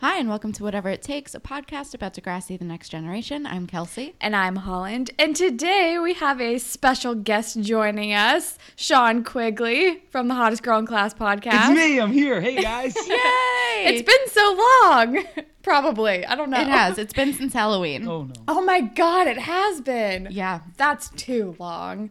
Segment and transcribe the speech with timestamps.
[0.00, 3.44] Hi, and welcome to Whatever It Takes, a podcast about Degrassi the Next Generation.
[3.44, 4.14] I'm Kelsey.
[4.18, 5.10] And I'm Holland.
[5.18, 10.78] And today we have a special guest joining us, Sean Quigley from the Hottest Girl
[10.78, 11.68] in Class podcast.
[11.68, 12.00] It's me.
[12.00, 12.40] I'm here.
[12.40, 12.96] Hey guys.
[13.06, 13.84] Yay!
[13.84, 15.22] It's been so long.
[15.62, 16.24] Probably.
[16.24, 16.60] I don't know.
[16.62, 16.96] It has.
[16.96, 18.08] It's been since Halloween.
[18.08, 18.32] oh no.
[18.48, 20.28] Oh my god, it has been.
[20.30, 20.60] Yeah.
[20.78, 22.08] That's too long.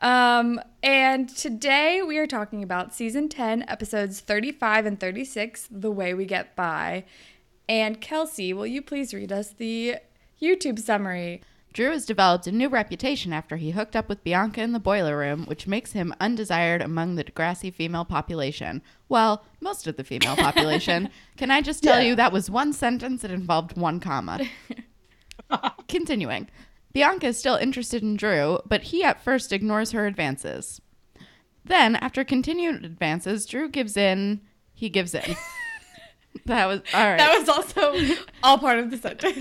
[0.00, 6.14] Um, and today we are talking about season 10, episodes 35 and 36, The Way
[6.14, 7.04] We Get By.
[7.68, 9.96] And Kelsey, will you please read us the
[10.40, 11.42] YouTube summary?
[11.72, 15.16] Drew has developed a new reputation after he hooked up with Bianca in the boiler
[15.16, 18.82] room, which makes him undesired among the Degrassi female population.
[19.08, 21.10] Well, most of the female population.
[21.36, 22.08] Can I just tell Yeah.
[22.08, 24.40] you that was one sentence that involved one comma?
[25.88, 26.48] Continuing.
[26.92, 30.80] Bianca is still interested in Drew, but he at first ignores her advances.
[31.64, 34.40] Then, after continued advances, Drew gives in.
[34.74, 35.36] He gives in.
[36.46, 37.18] that was all right.
[37.18, 37.94] That was also
[38.42, 39.36] all part of the sentence.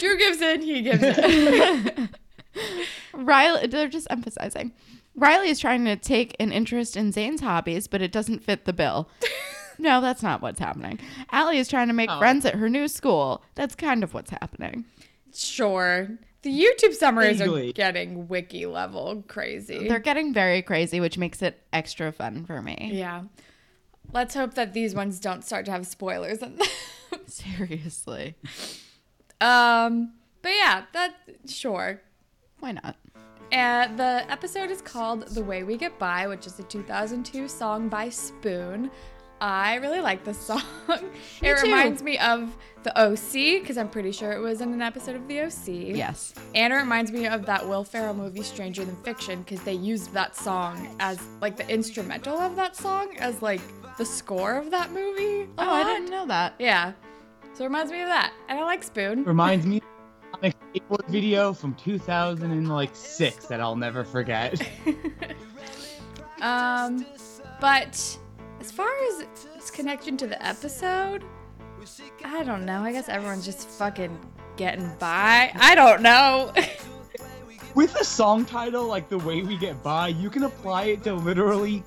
[0.00, 2.08] Drew gives in, he gives in.
[3.14, 4.72] Riley, they're just emphasizing.
[5.14, 8.72] Riley is trying to take an interest in Zane's hobbies, but it doesn't fit the
[8.72, 9.08] bill.
[9.78, 10.98] no, that's not what's happening.
[11.30, 12.18] Alli is trying to make Oh.
[12.18, 13.42] friends at her new school.
[13.54, 14.84] That's kind of what's happening.
[15.34, 16.08] Sure.
[16.42, 19.86] The YouTube summaries are getting wiki level crazy.
[19.88, 22.90] They're getting very crazy, which makes it extra fun for me.
[22.92, 23.22] yeah.
[24.12, 26.66] Let's hope that these ones don't start to have spoilers in them.
[27.26, 28.34] Seriously.
[29.40, 30.12] um,
[30.42, 31.14] but yeah, that
[31.46, 32.02] sure.
[32.60, 32.96] Why not?
[33.52, 37.88] And the episode is called The Way We Get By, which is a 2002 song
[37.88, 38.90] by Spoon.
[39.42, 40.62] I really like this song.
[40.88, 41.62] it too.
[41.64, 45.26] reminds me of the OC, because I'm pretty sure it was in an episode of
[45.26, 45.96] the OC.
[45.96, 46.32] Yes.
[46.54, 50.12] And it reminds me of that Will Ferrell movie Stranger Than Fiction, because they used
[50.12, 53.60] that song as like the instrumental of that song as like
[53.98, 55.42] the score of that movie.
[55.42, 56.54] a Oh, I didn't know that.
[56.60, 56.92] Yeah.
[57.54, 58.32] So it reminds me of that.
[58.48, 59.24] And I like Spoon.
[59.24, 59.82] Reminds me
[60.34, 64.60] of a skateboard video from 2006 that I'll never forget.
[66.42, 67.06] Um,
[67.60, 68.18] but
[68.62, 71.24] as far as its connection to the episode,
[72.24, 72.82] I don't know.
[72.82, 74.16] I guess everyone's just fucking
[74.56, 75.50] getting by.
[75.54, 76.52] I don't know.
[77.74, 81.14] With a song title like The Way We Get By, you can apply it to
[81.14, 81.82] literally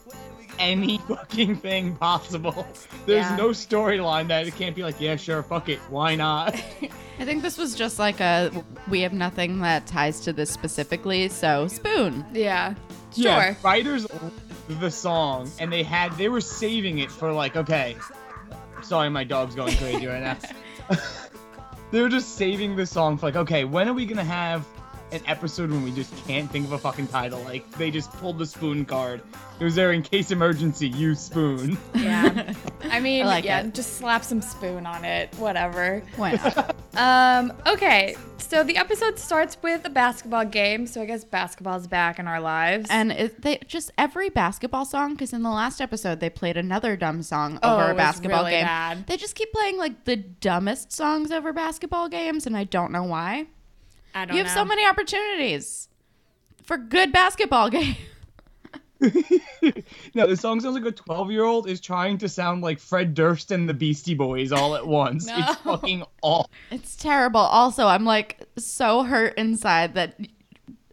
[0.59, 2.67] any fucking thing possible.
[3.05, 3.35] There's Yeah.
[3.37, 6.55] no storyline that it can't be like, yeah, sure, fuck it, why not?
[7.19, 8.51] I think this was just like a
[8.89, 12.25] we have nothing that ties to this specifically, so spoon.
[12.33, 12.73] yeah.
[13.15, 13.23] Sure.
[13.31, 17.95] Yeah, writers loved the song and they had they were saving it for like okay
[18.81, 20.37] sorry my dog's going crazy right now.
[21.91, 24.65] They were just saving the song for like okay when are we gonna have
[25.15, 28.37] an episode when we just can't think of a fucking title like they just pulled
[28.37, 29.21] the spoon card
[29.59, 32.53] it was there in case emergency use spoon Yeah.
[32.83, 33.73] I mean, I like yeah, it.
[33.73, 35.33] just slap some spoon on it.
[35.37, 36.03] Whatever.
[36.17, 36.75] Why not?
[36.95, 38.15] Um, okay.
[38.37, 40.87] So the episode starts with a basketball game.
[40.87, 42.87] So I guess basketball's back in our lives.
[42.89, 46.95] And it, they just every basketball song, because in the last episode they played another
[46.95, 48.63] dumb song Oh, over it a was basketball really game.
[48.65, 49.07] bad.
[49.07, 53.03] They just keep playing like the dumbest songs over basketball games, and I don't know
[53.03, 53.47] why.
[54.15, 54.61] I don't You have know.
[54.61, 55.89] so many opportunities
[56.63, 57.95] for good basketball game.
[60.15, 63.13] no the song sounds like a 12 year old is trying to sound like fred
[63.13, 65.35] durst and the beastie boys all at once No.
[65.37, 67.41] it's fucking awful It's terrible.
[67.41, 70.17] Also, I'm like so hurt inside that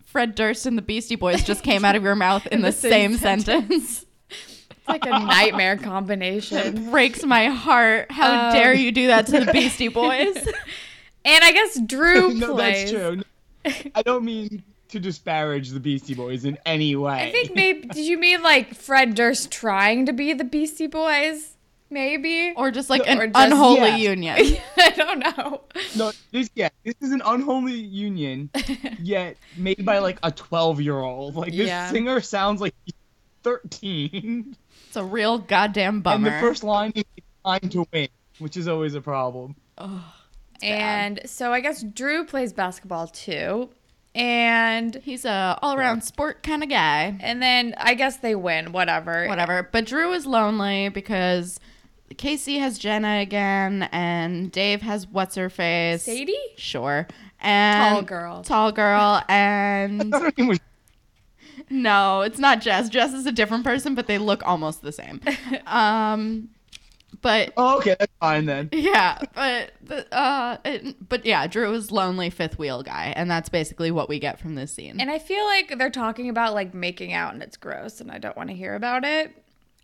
[0.04, 2.72] Fred Durst and the Beastie Boys just came out of your mouth in the, the
[2.72, 4.04] same, same sentence.
[4.28, 6.58] It's like a nightmare combination.
[6.58, 8.12] It breaks my heart.
[8.12, 10.36] How Um, dare you do that to the Beastie Boys?
[11.24, 12.90] And I guess Drew no, plays.
[12.90, 13.22] that's true.
[13.94, 17.28] I don't mean to disparage the Beastie Boys in any way.
[17.28, 21.50] I think maybe did you mean like Fred Durst trying to be the Beastie Boys?
[21.90, 22.54] Maybe.
[22.56, 23.96] or just like Or an just- unholy yeah.
[23.96, 24.36] union.
[24.78, 25.60] I don't know.
[25.94, 28.48] no, this yeah, this is an unholy union,
[28.98, 31.36] yet made by like a twelve-year-old.
[31.36, 31.90] Like this Yeah.
[31.90, 32.74] singer sounds like
[33.42, 34.56] thirteen,
[34.88, 36.28] It's a real goddamn bummer.
[36.28, 37.04] and the first line is
[37.44, 38.08] "time to win,"
[38.38, 39.54] which is always a problem.
[40.62, 43.70] And so I guess Drew plays basketball too.
[44.14, 47.16] And He's a all around sport kind of guy.
[47.20, 49.26] and then I guess they win, whatever.
[49.26, 49.68] Whatever.
[49.72, 51.58] But Drew is lonely because
[52.18, 56.02] Casey has Jenna again, and Dave has what's her face.
[56.02, 56.36] Sadie?
[56.56, 57.06] Sure.
[57.40, 58.42] And Tall girl.
[58.42, 60.60] Tall girl, and Her name was
[61.70, 62.90] No, it's not Jess.
[62.90, 65.20] Jess is a different person, but they look almost the same.
[65.66, 66.50] Um,
[67.22, 68.68] but Oh, okay, that's fine then.
[68.72, 73.48] yeah, but the, uh, it, but yeah, Drew is lonely fifth wheel guy, and that's
[73.48, 75.00] basically what we get from this scene.
[75.00, 78.18] And I feel like they're talking about like making out and it's gross and I
[78.18, 79.32] don't want to hear about it.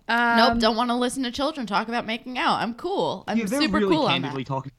[0.09, 2.61] Um, nope, don't want to listen to children talk about making out.
[2.61, 3.25] I'm cool.
[3.29, 4.47] I'm Yeah, super really cool on that.
[4.47, 4.73] talking.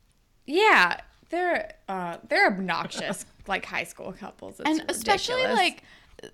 [0.46, 0.98] Yeah,
[1.30, 4.60] they're uh they're obnoxious like high school couples.
[4.60, 5.84] It's and especially like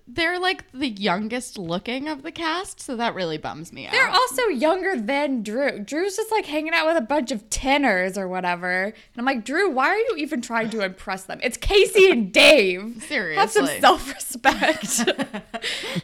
[0.08, 3.92] they're like the youngest looking of the cast, so that really bums me out.
[3.92, 5.78] they're also younger than Drew.
[5.80, 8.84] Drew's just like hanging out with a bunch of tenors or whatever.
[8.84, 11.40] And I'm like, Drew, why are you even trying to impress them?
[11.42, 13.04] It's Casey and Dave.
[13.06, 13.40] Seriously.
[13.40, 15.08] Have some self-respect.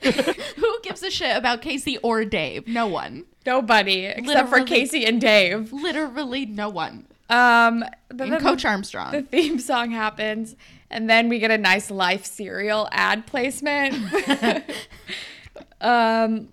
[0.56, 2.67] Who gives a shit about Casey or Dave?
[2.67, 3.25] No one.
[3.44, 5.73] Nobody except for Casey and Dave.
[5.73, 7.06] Literally no one.
[7.29, 9.12] Um, And then Coach Armstrong.
[9.12, 10.55] the theme song happens,
[10.93, 13.94] and then we get a nice Life cereal ad placement.
[15.81, 16.49] um,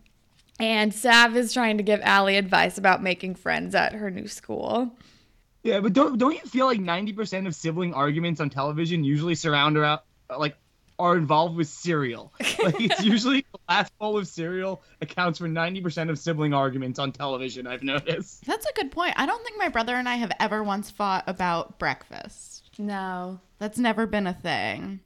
[0.60, 4.92] and Sav is trying to give Alli advice about making friends at her new school.
[5.64, 9.36] Yeah, but don't don't you feel like ninety percent of sibling arguments on television usually
[9.36, 10.00] surround around
[10.36, 10.56] like
[10.98, 12.34] are involved with cereal?
[12.62, 17.00] Like it's usually the last bowl of cereal accounts for ninety percent of sibling arguments
[17.00, 17.68] on television.
[17.68, 18.46] I've noticed.
[18.46, 19.14] That's a good point.
[19.16, 22.49] I don't think my brother and I have ever once fought about breakfast.
[22.80, 23.40] No.
[23.60, 25.02] That's never been a thing.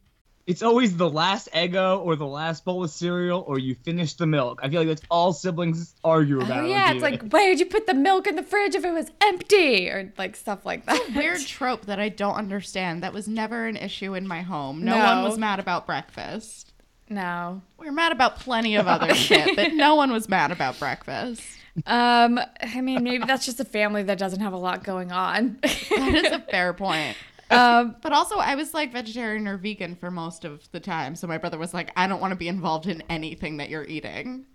[0.45, 4.27] It's always the last Eggo or the last bowl of cereal or you finish the
[4.27, 4.59] milk.
[4.61, 6.65] I feel like that's all siblings argue about.
[6.65, 8.91] Oh yeah, it's like why did you put the milk in the fridge if it
[8.91, 11.13] was empty or like stuff like that.
[11.15, 13.03] Weird trope that I don't understand.
[13.03, 14.83] That was never an issue in my home.
[14.83, 16.73] No, one was mad about breakfast.
[17.09, 17.61] No.
[17.77, 21.41] We were mad about plenty of other shit, but no one was mad about breakfast.
[21.85, 25.57] Um, I mean, maybe that's just a family that doesn't have a lot going on.
[25.61, 27.15] That is a fair point.
[27.51, 31.15] Um, But also, I was like vegetarian or vegan for most of the time.
[31.15, 33.85] So my brother was like, I don't want to be involved in anything that you're
[33.85, 34.45] eating.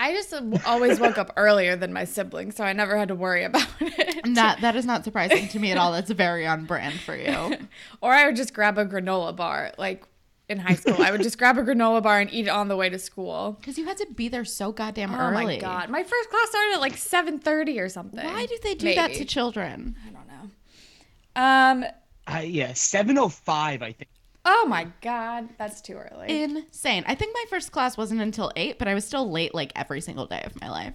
[0.00, 0.32] I just
[0.64, 4.24] always woke up earlier than my siblings, so I never had to worry about it.
[4.24, 5.90] And that, that is not surprising to me at all.
[5.90, 7.56] That's very on brand for you.
[8.00, 10.04] or I would just grab a granola bar, like
[10.48, 11.02] in high school.
[11.02, 13.56] I would just grab a granola bar and eat it on the way to school.
[13.60, 15.42] Because you had to be there so goddamn Oh early.
[15.42, 18.24] Oh my god, my first class started at like seven thirty or something.
[18.24, 19.96] Why do they do that to children?
[20.06, 21.82] I don't know.
[21.84, 21.92] Um.
[22.28, 23.82] I, yeah, seven oh five.
[23.82, 24.08] I think.
[24.44, 26.42] Oh my god, that's too early.
[26.42, 27.04] Insane.
[27.06, 30.00] I think my first class wasn't until eight, but I was still late like every
[30.00, 30.94] single day of my life.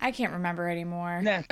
[0.00, 1.20] I can't remember anymore.
[1.22, 1.42] Nah.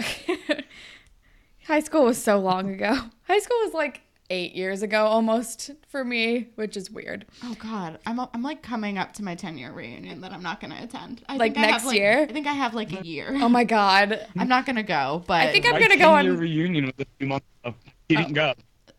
[1.67, 2.95] High school was so long ago.
[3.27, 7.27] High school was like eight years ago almost for me, which is weird.
[7.43, 10.61] Oh God, I'm I'm like coming up to my 10 year reunion that I'm not
[10.61, 11.23] gonna attend.
[11.29, 12.27] I Like think I have, next like- year?
[12.29, 13.31] I think I have like a year.
[13.35, 14.27] Oh my god.
[14.39, 16.39] I'm not gonna go, but I think I'm gonna go 10-year on.
[16.39, 17.75] reunion was a few months ago.
[18.09, 18.21] He oh.
[18.21, 18.55] didn't go.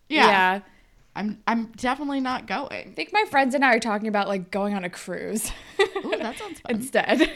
[0.09, 0.59] Yeah, yeah.
[1.15, 2.89] I'm I'm definitely not going.
[2.89, 6.13] I think my friends and I are talking about like going on a cruise Ooh,
[6.17, 6.75] that sounds fun.
[6.75, 7.31] instead.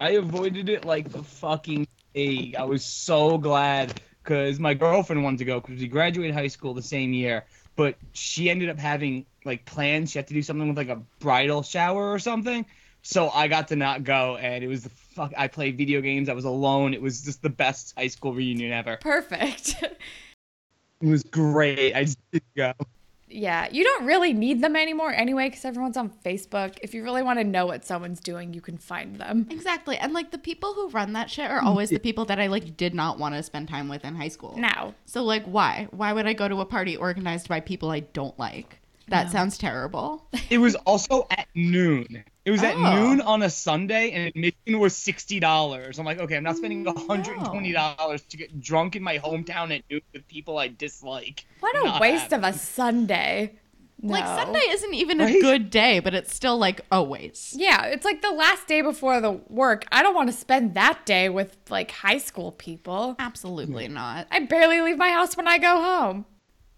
[0.00, 2.56] I avoided it like the fucking plague.
[2.56, 6.74] I was so glad because my girlfriend wanted to go because we graduated high school
[6.74, 7.44] the same year,
[7.76, 10.10] but she ended up having like plans.
[10.10, 12.66] She had to do something with like a bridal shower or something.
[13.02, 15.32] So I got to not go, and it was the fuck.
[15.36, 16.28] I played video games.
[16.28, 16.94] I was alone.
[16.94, 18.96] It was just the best high school reunion ever.
[18.96, 19.76] Perfect.
[21.04, 21.94] It was great.
[21.94, 22.72] I just didn't go.
[23.28, 26.78] yeah, you don't really need them anymore anyway because everyone's on Facebook.
[26.82, 29.46] If you really want to know what someone's doing, you can find them.
[29.50, 32.46] Exactly, and like the people who run that shit are always the people that I
[32.46, 34.54] like did not want to spend time with in high school.
[34.56, 35.88] Now, So like, why?
[35.90, 38.78] Why would I go to a party organized by people I don't like?
[39.08, 39.32] That No.
[39.32, 40.26] sounds terrible.
[40.48, 42.24] It was also at noon.
[42.44, 42.94] It was at Oh.
[43.08, 45.98] noon on a Sunday, and admission was sixty dollars.
[45.98, 49.02] I'm like, okay, I'm not spending oh, hundred and twenty dollars to get drunk in
[49.02, 51.46] my hometown at noon with people I dislike.
[51.60, 52.50] what a Not waste happening.
[52.50, 53.58] of a Sunday.
[54.02, 55.40] Like Sunday isn't even a Right?
[55.40, 57.54] good day, but it's still like a waste.
[57.54, 59.86] Yeah, it's like the last day before the work.
[59.90, 63.16] I don't want to spend that day with like high school people.
[63.18, 63.94] Absolutely hmm.
[63.94, 64.26] not.
[64.30, 66.26] I barely leave my house when I go home.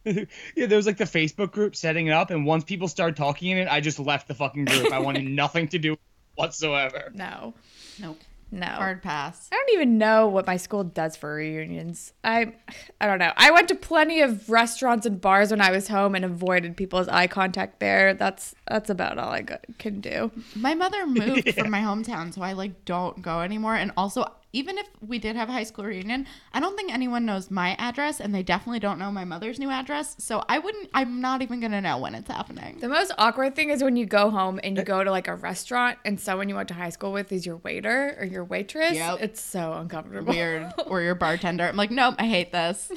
[0.57, 3.51] yeah, there was like the Facebook group setting it up, and once people started talking
[3.51, 4.93] in it, I just left the fucking group.
[4.93, 7.11] I wanted nothing to do with it whatsoever.
[7.15, 7.55] No,
[7.99, 8.19] Nope.
[8.53, 8.67] no.
[8.67, 9.49] Hard pass.
[9.53, 12.13] I don't even know what my school does for reunions.
[12.23, 12.53] I
[13.01, 13.33] I don't know.
[13.37, 17.09] I went to plenty of restaurants and bars when I was home and avoided people's
[17.09, 18.15] eye contact there.
[18.15, 20.31] That's that's about all I go- can do.
[20.55, 23.75] My mother moved from my hometown, so I like don't go anymore.
[23.75, 27.26] And also, even if we did have a high school reunion, I don't think anyone
[27.26, 30.17] knows my address, and they definitely don't know my mother's new address.
[30.19, 30.88] So I wouldn't.
[30.95, 32.79] I'm not even gonna know when it's happening.
[32.81, 35.35] The most awkward thing is when you go home and you go to like a
[35.35, 38.95] restaurant and someone you went to high school with is your waiter or your waitress.
[38.95, 39.19] Yep.
[39.21, 40.33] It's so uncomfortable.
[40.33, 40.73] Weird.
[40.87, 41.65] or your bartender.
[41.65, 42.91] I'm like, nope, I hate this.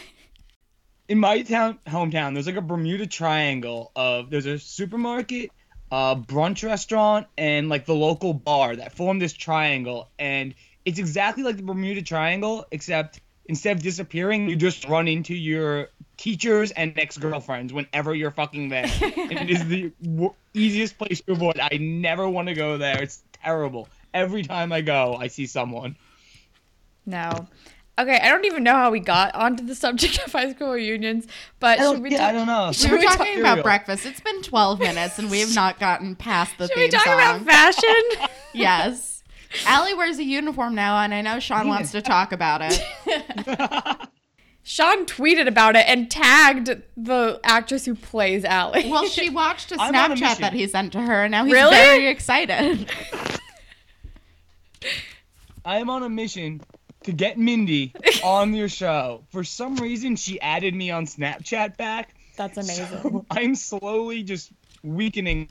[1.08, 5.50] In my town, hometown, there's like a Bermuda Triangle of there's a supermarket,
[5.91, 10.53] a brunch restaurant and like the local bar that form this triangle, and
[10.89, 15.88] it's exactly like the Bermuda Triangle, except instead of disappearing, you just run into your
[16.17, 18.84] teachers and ex-girlfriends whenever you're fucking there.
[18.84, 21.60] and it is the w- easiest place to avoid.
[21.60, 23.01] I never want to go there.
[23.01, 23.88] It's terrible.
[24.13, 25.96] Every time I go, I see someone.
[27.05, 27.48] No.
[27.98, 31.27] Okay, I don't even know how we got onto the subject of high school reunions,
[31.60, 32.72] but I should don't, we yeah, ta- I don't know.
[32.72, 34.05] Should We were we talk- talking about breakfast.
[34.05, 37.03] It's been 12 minutes and we have not gotten past the should theme we talk
[37.05, 37.13] song.
[37.15, 38.29] about fashion?
[38.53, 39.09] yes.
[39.65, 42.82] Alli wears a uniform now, and I know Sean wants to talk about it.
[44.63, 48.89] Sean tweeted about it and tagged the actress who plays Alli.
[48.89, 50.41] Well, she watched a I'm on a Snapchat mission.
[50.41, 51.72] that he sent to her, and now he's Really?
[51.75, 52.88] very excited.
[55.65, 56.62] I am on a mission
[57.03, 59.24] to get Mindy on your show.
[59.32, 62.13] For some reason, she added me on Snapchat back.
[62.38, 62.86] That's amazing.
[63.01, 64.51] So I'm slowly just
[64.84, 65.50] weakening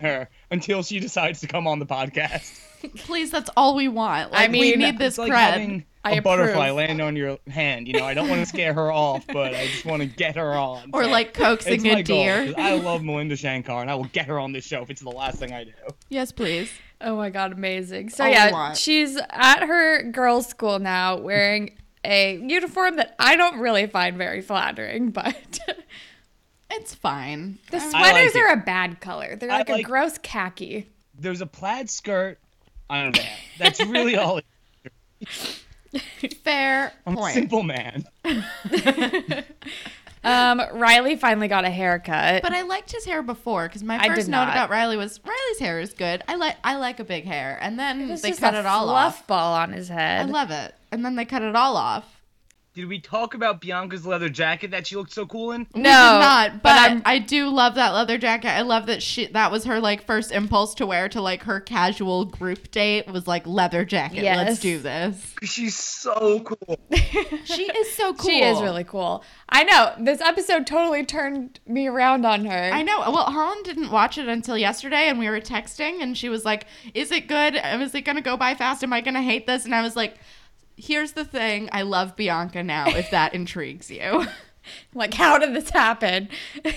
[0.00, 2.60] her until she decides to come on the podcast.
[2.96, 4.30] Please, that's all we want.
[4.32, 5.36] I mean, we need this It's like cred.
[5.52, 7.88] having I a butterfly land on your hand.
[7.88, 10.36] You know, I don't want to scare her off, but I just want to get
[10.36, 10.90] her on.
[10.92, 14.04] or So like it's coaxing my a goal, I love Melinda Shankar, and I will
[14.04, 15.72] get her on this show if it's the last thing I do.
[16.08, 16.70] Yes, please.
[17.00, 18.10] Oh my god, amazing.
[18.10, 23.58] So All yeah, she's at her girls' school now wearing a uniform that I don't
[23.58, 25.58] really find very flattering, but
[26.70, 27.58] It's fine.
[27.70, 28.38] the I'm- sweaters it.
[28.40, 29.36] are a bad color.
[29.36, 30.86] They're I like, a gross khaki.
[31.18, 32.38] There's a plaid skirt.
[32.90, 33.22] I don't know.
[33.58, 34.38] That's really all.
[34.38, 34.46] it-
[36.44, 37.34] fair I'm a point.
[37.34, 38.04] simple man.
[40.24, 42.42] Um, Riley finally got a haircut.
[42.42, 44.48] But I liked his hair before because my first note not.
[44.50, 46.24] about Riley was Riley's hair is good.
[46.26, 49.20] I like I like a big hair, and then they cut a it all fluff
[49.20, 49.26] off.
[49.28, 50.26] ball on his head.
[50.26, 52.17] I love it, and then they cut it all off.
[52.78, 55.66] Did we talk about Bianca's leather jacket that she looked so cool in?
[55.74, 58.50] We no, did not, but, but I'm I do love that leather jacket.
[58.50, 61.58] I love that she that was her like first impulse to wear to like her
[61.58, 64.22] casual group date was like leather jacket.
[64.22, 64.46] Yes.
[64.46, 65.34] Let's do this.
[65.42, 66.78] She's so cool.
[67.44, 68.30] She is so cool.
[68.30, 69.24] she is really cool.
[69.48, 72.70] I know this episode totally turned me around on her.
[72.72, 73.00] I know.
[73.00, 76.66] Well, Holland didn't watch it until yesterday, and we were texting, and she was like,
[76.94, 77.54] "Is it good?
[77.56, 78.84] Is it gonna go by fast?
[78.84, 80.18] Am I gonna hate this?" And I was like,
[80.78, 81.68] "Here's the thing.
[81.72, 82.86] I love Bianca now.
[82.88, 84.26] If that intrigues you."
[84.94, 86.28] Like, how did this happen?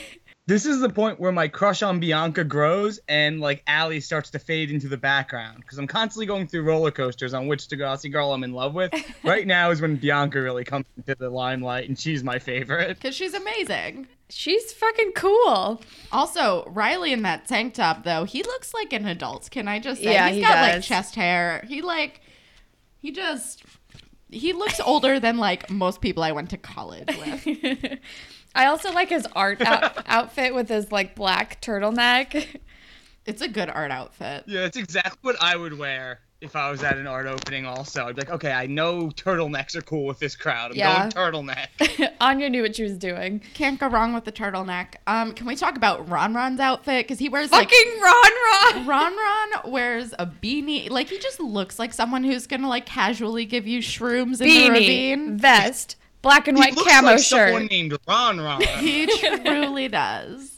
[0.47, 4.39] This is the point where my crush on Bianca grows and like Alli starts to
[4.39, 8.33] fade into the background because I'm constantly going through roller coasters on which Degrassi girl
[8.33, 8.91] I'm in love with.
[9.23, 12.97] right now is when Bianca really comes into the limelight and she's my favorite.
[12.97, 14.07] Because she's amazing.
[14.29, 15.81] She's fucking cool.
[16.11, 19.49] Also, Riley in that tank top, though, he looks like an adult.
[19.51, 20.11] Can I just say?
[20.11, 21.63] Yeah, He's he got like chest hair.
[21.67, 22.19] He like,
[22.99, 23.63] he just,
[24.31, 27.99] he looks older than like most people I went to college with.
[28.55, 32.59] I also like his art out- outfit with his like black turtleneck.
[33.25, 34.45] It's a good art outfit.
[34.47, 37.65] Yeah, it's exactly what I would wear if I was at an art opening.
[37.67, 40.71] Also, I'd be like, okay, I know turtlenecks are cool with this crowd.
[40.71, 41.09] I'm Yeah.
[41.09, 41.11] going
[41.47, 42.13] turtleneck.
[42.21, 43.41] Anya knew what she was doing.
[43.53, 44.95] Can't go wrong with the turtleneck.
[45.05, 47.05] Um, can we talk about Ron Ron's outfit?
[47.05, 48.31] Because he wears like Fucking Ron
[48.75, 48.85] Ron.
[48.87, 50.89] Ron Ron wears a beanie.
[50.89, 54.57] Like he just looks like someone who's gonna like casually give you shrooms in the
[54.57, 55.37] Beanie, ravine.
[55.37, 57.49] vest, black and He white looks camo like shirt.
[57.49, 58.61] someone named Ron Ron.
[58.79, 60.57] He truly does.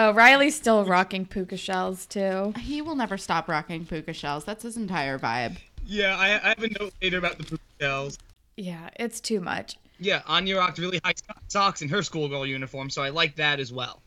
[0.00, 2.54] Oh, Riley's still rocking puka shells too.
[2.56, 4.44] He will never stop rocking puka shells.
[4.44, 5.56] That's his entire vibe.
[5.84, 8.16] yeah, I, I have a note later about the puka shells.
[8.56, 9.76] Yeah, it's too much.
[9.98, 13.58] Yeah, Anya rocked really high so- socks in her schoolgirl uniform, so I like that
[13.58, 14.00] as well.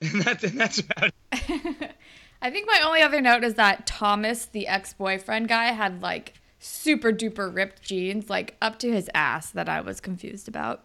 [0.00, 1.90] And that's, and that's about it.
[2.42, 7.10] I think my only other note is that Thomas, the ex-boyfriend guy, had like super
[7.10, 10.84] duper ripped jeans, like up to his ass, that I was confused about.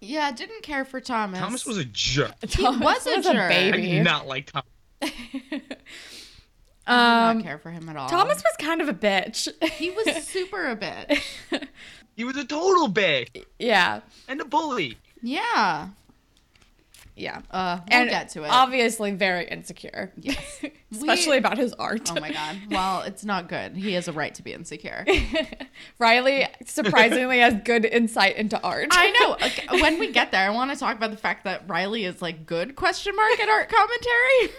[0.00, 1.40] Yeah, didn't care for Thomas.
[1.40, 2.32] Thomas was a jerk.
[2.48, 3.36] he was a jerk.
[3.36, 3.82] I baby.
[3.82, 4.66] did not like Thomas.
[5.02, 5.08] I
[5.52, 5.76] did
[6.86, 8.08] Um, not care for him at all.
[8.08, 9.48] Thomas was kind of a bitch.
[9.72, 11.22] he was super a bitch.
[12.16, 14.98] He was a total bitch yeah, and a bully.
[15.22, 15.88] Yeah.
[17.20, 17.42] Yeah.
[17.50, 18.48] Uh, we'll and get to it.
[18.50, 20.10] obviously very insecure.
[20.18, 20.60] Yes.
[20.92, 22.10] Especially We- about his art.
[22.10, 22.56] Oh my god.
[22.70, 23.76] Well, it's not good.
[23.76, 25.04] He has a right to be insecure.
[25.98, 28.88] Riley surprisingly has good insight into art.
[28.90, 29.36] I know.
[29.46, 32.20] Okay, When we get there, I want to talk about the fact that Riley is
[32.22, 34.54] like good question mark at art commentary.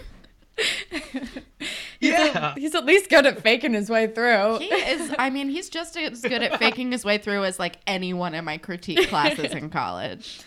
[2.00, 2.54] Yeah.
[2.56, 4.58] He's at least good at faking his way through.
[4.58, 5.14] He is.
[5.18, 8.44] I mean, he's just as good at faking his way through as like anyone in
[8.44, 10.40] my critique classes in college.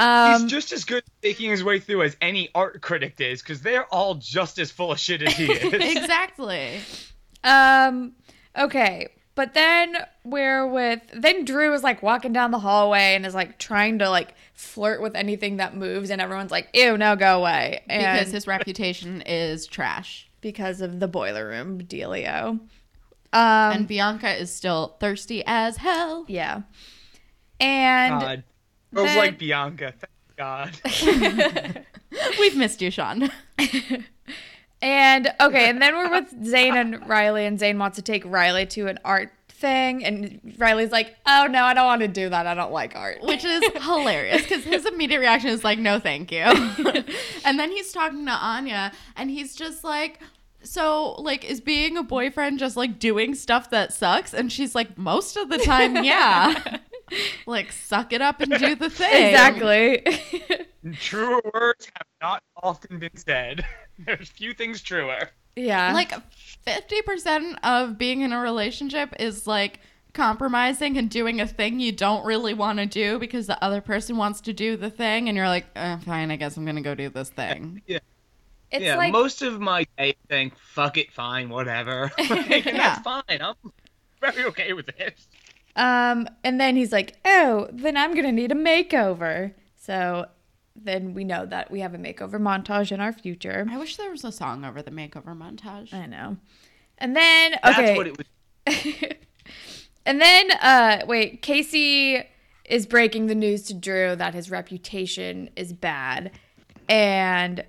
[0.00, 3.42] Um, He's just as good at taking his way through as any art critic is,
[3.42, 5.96] because they're all just as full of shit as he is.
[5.96, 6.78] Exactly.
[7.44, 8.12] Um.
[8.56, 9.08] Okay.
[9.34, 13.58] But then we're with then Drew is like walking down the hallway and is like
[13.58, 17.80] trying to like flirt with anything that moves, and everyone's like, "Ew, no, go away!"
[17.88, 20.28] And because his reputation is trash.
[20.40, 22.50] because of the boiler room dealio.
[22.50, 22.60] Um,
[23.32, 26.24] And Bianca is still thirsty as hell.
[26.28, 26.62] yeah,
[27.60, 28.44] and God.
[28.94, 29.92] Girls was like Bianca.
[29.92, 31.84] Thank God.
[32.38, 33.30] We've missed you, Sean.
[34.80, 38.64] And okay, and then we're with Zane and Riley, and Zane wants to take Riley
[38.66, 42.46] to an art thing, and Riley's like, "Oh no, I don't want to do that.
[42.46, 46.30] I don't like art." Which is hilarious because his immediate reaction is like, no, thank
[46.30, 46.38] you.
[47.44, 50.20] and then he's talking to Anya and he's just like,
[50.62, 54.32] so, like, is being a boyfriend just like doing stuff that sucks?
[54.32, 56.78] And she's like, most of the time, yeah.
[57.46, 59.26] Like, suck it up and do the thing.
[59.26, 60.04] exactly.
[61.00, 63.64] Truer words have not often been said.
[63.98, 65.30] There's few things truer.
[65.56, 65.92] yeah.
[65.92, 66.12] Like,
[66.66, 69.80] 50% of being in a relationship is like,
[70.14, 74.16] compromising and doing a thing you don't really want to do because the other person
[74.16, 76.94] wants to do the thing and you're like eh, fine i guess i'm gonna go
[76.94, 82.10] do this thing it's yeah, like most of my day think, fuck it, fine, whatever.
[82.18, 82.96] Like, and Yeah.
[82.96, 83.22] that's fine.
[83.40, 83.54] I'm
[84.20, 85.18] very okay with it.
[85.78, 90.26] Um and then he's like, "Oh, then I'm going to need a makeover." So
[90.76, 93.66] then we know that we have a makeover montage in our future.
[93.70, 96.36] i wish there was a song over the makeover montage I know.
[96.98, 97.96] And then That's okay.
[97.96, 99.12] what it was.
[100.08, 102.24] And then, uh, wait, Casey
[102.64, 106.30] is breaking the news to Drew that his reputation is bad.
[106.88, 107.62] And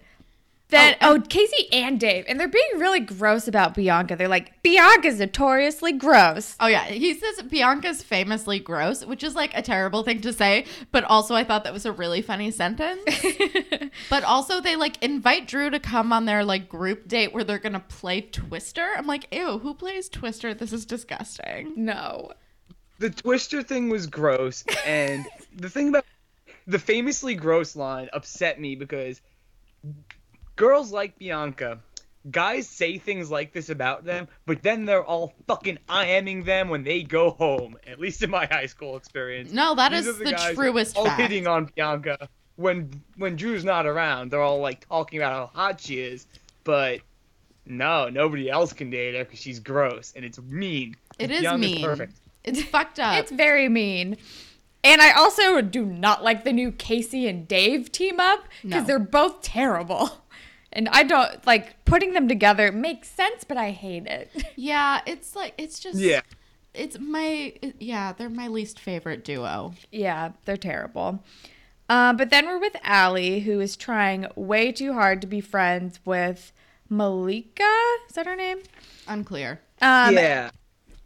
[0.70, 2.26] then, oh, oh um, Casey and Dave.
[2.28, 4.16] And they're being really gross about Bianca.
[4.16, 6.56] They're like, Bianca's notoriously gross.
[6.60, 10.66] Oh yeah, he says Bianca's famously gross, which is like a terrible thing to say,
[10.92, 13.02] but also I thought that was a really funny sentence.
[14.10, 17.58] but also they like invite Drew to come on their like group date where they're
[17.58, 18.88] gonna play Twister.
[18.96, 20.54] I'm like, ew, who plays Twister?
[20.54, 21.74] This is disgusting.
[21.76, 22.32] no.
[23.00, 26.04] The Twister thing was gross, and the thing about
[26.68, 29.22] the famously gross line upset me because
[30.60, 31.80] girls like Bianca,
[32.30, 36.84] guys say things like this about them, but then they're all fucking IMing them when
[36.84, 37.78] they go home.
[37.88, 39.52] At least in my high school experience.
[39.54, 41.22] No, that These is are the, guys truest all fact.
[41.22, 44.32] hitting on Bianca when when Drew's not around.
[44.32, 46.28] They're all like talking about how hot she is,
[46.66, 47.00] but
[47.66, 50.96] no, nobody else can date her because she's gross and it's mean.
[51.18, 51.86] It is Bianca's mean.
[51.86, 52.14] Perfect.
[52.44, 53.18] It's fucked up.
[53.20, 54.18] It's very mean.
[54.84, 58.88] And I also do not like the new Casey and Dave team up because No.
[58.88, 60.10] they're both terrible.
[60.72, 64.32] And I don't like putting them together makes sense, but I hate it.
[64.56, 66.22] yeah, it's like it's just Yeah.
[66.74, 69.74] It's my yeah, they're my least favorite duo.
[69.92, 71.24] Yeah, they're terrible.
[71.90, 76.00] Uh, but then we're with Alli, who is trying way too hard to be friends
[76.06, 76.52] with
[76.88, 77.64] Malika.
[78.08, 78.60] Is that her name?
[79.08, 79.60] Unclear.
[79.82, 80.52] Um, yeah.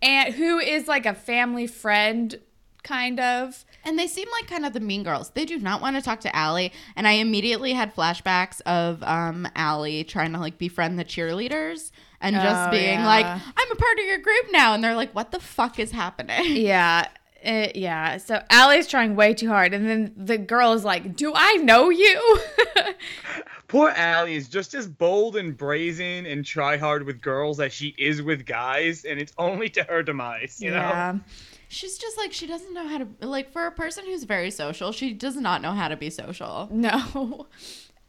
[0.02, 2.38] And who is like a family friend,
[2.84, 3.64] kind of.
[3.86, 5.30] And they seem like kind of the mean girls.
[5.32, 6.72] They do not want to talk to Alli.
[6.96, 11.92] And I immediately had flashbacks of um, Alli trying to like befriend the cheerleaders
[12.22, 13.06] and just Oh, being yeah.
[13.06, 14.74] like, I'm a part of your group now.
[14.74, 16.56] And they're like, what the fuck is happening?
[16.56, 17.08] Yeah.
[17.46, 18.16] uh, yeah.
[18.18, 19.74] So Alli's trying way too hard.
[19.74, 22.40] And then the girl is like, Do I know you?
[23.68, 27.96] Poor Alli is just as bold and brazen and try hard with girls as she
[27.98, 31.20] is with guys, and it's only to her demise, you know?
[31.74, 31.78] Yeah.
[31.78, 34.92] She's just like, she doesn't know how to, like, for a person who's very social,
[34.92, 36.68] she does not know how to be social.
[36.72, 37.48] No.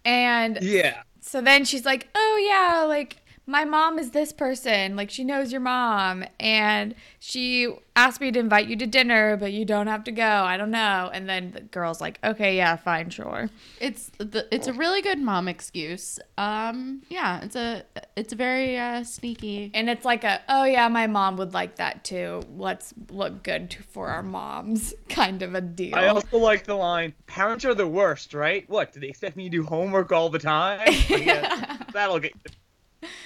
[0.07, 1.03] And Yeah.
[1.21, 4.97] so then she's like, "Oh yeah, like my mom is this person.
[4.97, 9.53] Like she knows your mom and she asked me to invite you to dinner, but
[9.53, 10.23] you don't have to go.
[10.23, 14.67] I don't know." And then the girl's like, "Okay, yeah, fine, sure." It's the, it's
[14.67, 16.19] a really good mom excuse.
[16.39, 17.85] Um, yeah, it's a,
[18.17, 19.71] it's a very uh, sneaky.
[19.75, 22.43] And it's like a, "Oh yeah, my mom would like that too.
[22.57, 25.95] Let's look good for our moms." kind of a deal.
[25.95, 28.69] I also like the line, parents are the worst, right?
[28.69, 30.81] What, do they expect me to do homework all the time?
[31.15, 32.33] Yeah, that'll get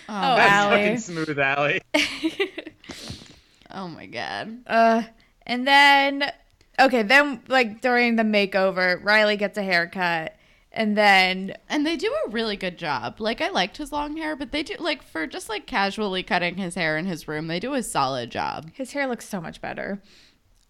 [0.08, 0.76] oh, that's Alli.
[0.76, 1.80] fucking smooth, Alli.
[3.70, 4.58] Oh my god.
[4.66, 5.02] Uh,
[5.46, 6.32] and then
[6.80, 10.34] okay, then like during the makeover, Riley gets a haircut,
[10.72, 13.20] and then And they do a really good job.
[13.20, 16.56] Like I liked his long hair, but they do like for just like casually cutting
[16.56, 18.70] his hair in his room, they do a solid job.
[18.74, 20.00] his hair looks so much better.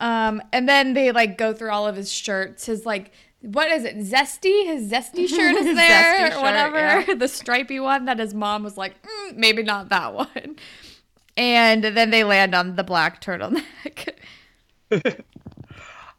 [0.01, 2.66] Um, and then they like go through all of his shirts.
[2.66, 3.98] His like, what is it?
[3.98, 4.66] Zesty.
[4.66, 6.79] His zesty shirt is there, zesty or shirt, whatever.
[6.79, 7.14] yeah.
[7.18, 10.57] the stripy one that his mom was like, mm, maybe not that one.
[11.37, 14.14] And then they land on the black turtleneck.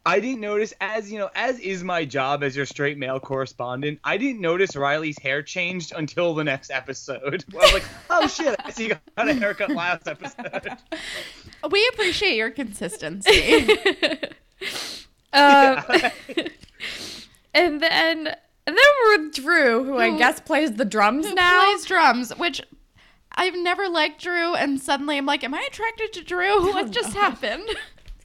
[0.06, 4.00] I didn't notice as you know, as is my job as your straight male correspondent.
[4.02, 7.44] I didn't notice Riley's hair changed until the next episode.
[7.52, 10.70] I was like, oh shit, I see you got a haircut last episode.
[11.70, 13.68] We appreciate your consistency.
[15.32, 15.82] Um,
[17.54, 18.26] and then
[18.66, 21.62] and then we're with Drew, who I guess plays the drums Who now.
[21.64, 22.60] plays drums, which
[23.34, 26.72] I've never liked Drew, and suddenly I'm like, am I attracted to Drew?
[26.72, 27.68] What just happened?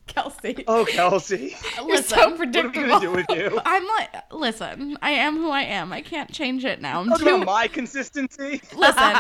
[0.07, 0.63] Kelsey.
[0.67, 3.59] Oh, Kelsey, You're listen, so what are we gonna do with you?
[3.65, 5.91] I'm like, listen, I am who I am.
[5.91, 7.01] I can't change it now.
[7.01, 7.35] I'm Talk too.
[7.35, 8.61] about my consistency.
[8.75, 9.15] Listen,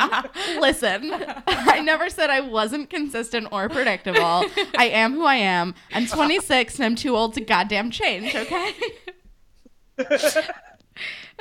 [0.61, 1.11] listen.
[1.47, 4.45] I never said I wasn't consistent or predictable.
[4.77, 5.73] I am who I am.
[5.91, 8.73] I'm 26 and I'm too old to goddamn change, okay?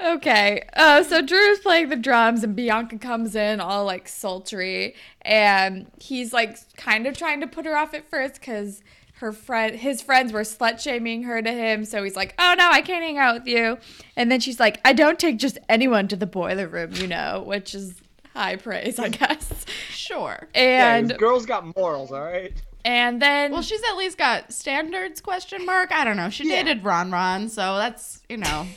[0.03, 5.89] Okay, uh, so Drew's playing the drums, and Bianca comes in all like sultry, and
[6.01, 8.83] he's like kind of trying to put her off at first because
[9.19, 11.85] her friend, his friends were slut shaming her to him.
[11.85, 13.79] So he's like, "Oh no, I can't hang out with you."
[14.17, 17.45] And then she's like, "I don't take just anyone to the boiler room, you know,"
[17.47, 17.95] which is
[18.35, 19.65] high praise, I guess.
[19.91, 20.49] Sure.
[20.57, 22.53] And this girl's got morals, all right.
[22.85, 25.91] And then Well, she's at least got standards question mark.
[25.93, 26.31] I don't know.
[26.31, 26.63] She Yeah.
[26.63, 28.67] dated Ron Ron, so that's, you know.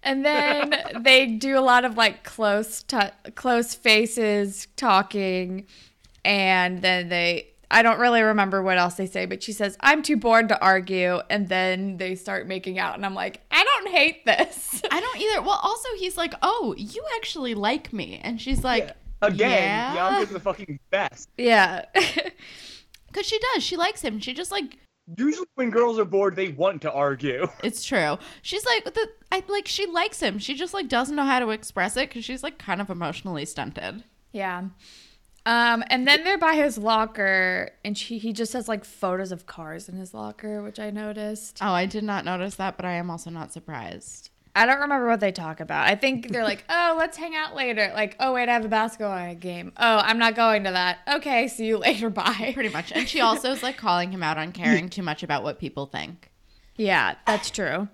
[0.00, 2.98] And then they do a lot of like close t-
[3.34, 5.66] close faces talking
[6.24, 10.02] and then they I don't really remember what else they say, but she says, "I'm
[10.02, 13.88] too bored to argue." And then they start making out and I'm like, "I don't
[13.92, 15.42] hate this." I don't either.
[15.42, 18.92] Well, also he's like, "Oh, you actually like me." And she's like, Yeah.
[19.20, 19.94] Again, yeah.
[19.94, 21.28] Bianca's the fucking best.
[21.36, 21.84] yeah.
[23.12, 23.62] Cuz she does.
[23.62, 24.20] She likes him.
[24.20, 24.78] She just like
[25.16, 27.48] Usually, when girls are bored, they want to argue.
[27.64, 28.18] it's true.
[28.42, 30.38] She's like the I like she likes him.
[30.38, 33.44] She just like doesn't know how to express it cuz she's like kind of emotionally
[33.46, 34.04] stunted.
[34.32, 34.64] yeah.
[35.46, 39.46] Um, and then they're by his locker, and she he just has like photos of
[39.46, 41.58] cars in his locker, which I noticed.
[41.62, 44.28] Oh, I did not notice that, but I am also not surprised.
[44.54, 45.86] I don't remember what they talk about.
[45.86, 47.90] I think they're like, oh, let's hang out later.
[47.94, 49.72] Like, oh, wait, I have a basketball game.
[49.76, 50.98] Oh, I'm not going to that.
[51.16, 52.10] Okay, see you later.
[52.10, 52.50] Bye.
[52.54, 52.92] Pretty much.
[52.92, 55.86] And she also is like calling him out on caring too much about what people
[55.86, 56.30] think.
[56.76, 57.88] Yeah, that's true.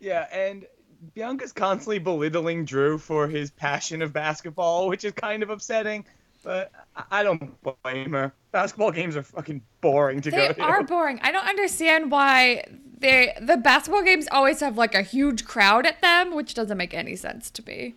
[0.00, 0.66] Yeah, and
[1.14, 6.04] Bianca's constantly belittling Drew for his passion of basketball, which is kind of upsetting.
[6.42, 8.32] But I- I don't blame her.
[8.52, 10.54] Basketball games are fucking boring to They go to.
[10.54, 11.20] They are boring.
[11.22, 12.64] I don't understand why
[13.00, 16.94] they the basketball games always have like a huge crowd at them, which doesn't make
[16.94, 17.94] any sense to me.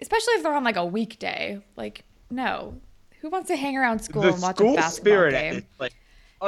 [0.00, 1.60] Especially if they're on like a weekday.
[1.76, 2.80] Like, no.
[3.20, 5.54] Who wants to hang around school the and watch school a basketball spirit game?
[5.56, 5.92] is like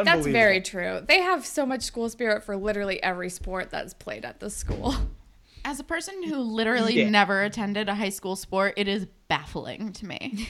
[0.04, 1.00] That's very true.
[1.06, 4.94] They have so much school spirit for literally every sport that's played at the school.
[5.64, 7.10] As a person who literally Yeah.
[7.10, 10.48] never attended a high school sport, it is baffling to me.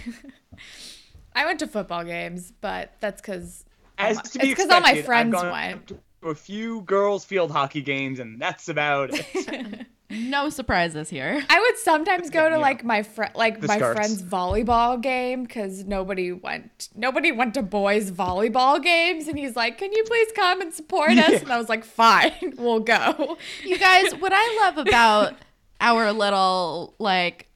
[1.35, 3.65] I went to football games, but that's because
[3.99, 5.87] As it's to be because all my expected, I've friends gone went.
[5.89, 9.87] to a few girls' field hockey games, and that's about it.
[10.13, 11.41] No surprises here.
[11.49, 12.61] I would sometimes go to Yeah.
[12.61, 13.97] like my friend, like The my scarves.
[13.97, 16.89] friend's volleyball game because nobody went.
[16.97, 21.11] Nobody went to boys' volleyball games, and he's like, "Can you please come and support
[21.11, 21.39] us?" Yeah.
[21.39, 25.35] And I was like, "Fine, we'll go." You guys, what I love about
[25.81, 27.47] our little like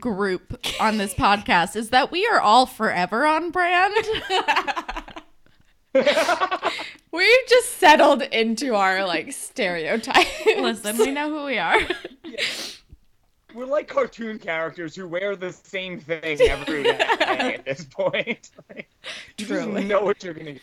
[0.00, 3.94] group on this podcast is that we are all forever on brand.
[7.12, 10.46] We've just settled into our like stereotypes.
[10.46, 11.80] Listen, we know who we are.
[13.54, 18.50] We're like cartoon characters who wear the same thing every day at this point.
[18.68, 18.88] Like,
[19.38, 19.72] you Truly.
[19.82, 20.62] just know what you're gonna get.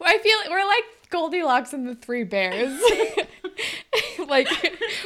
[0.00, 2.80] I feel like we're like Goldilocks and the Three Bears.
[4.28, 4.48] like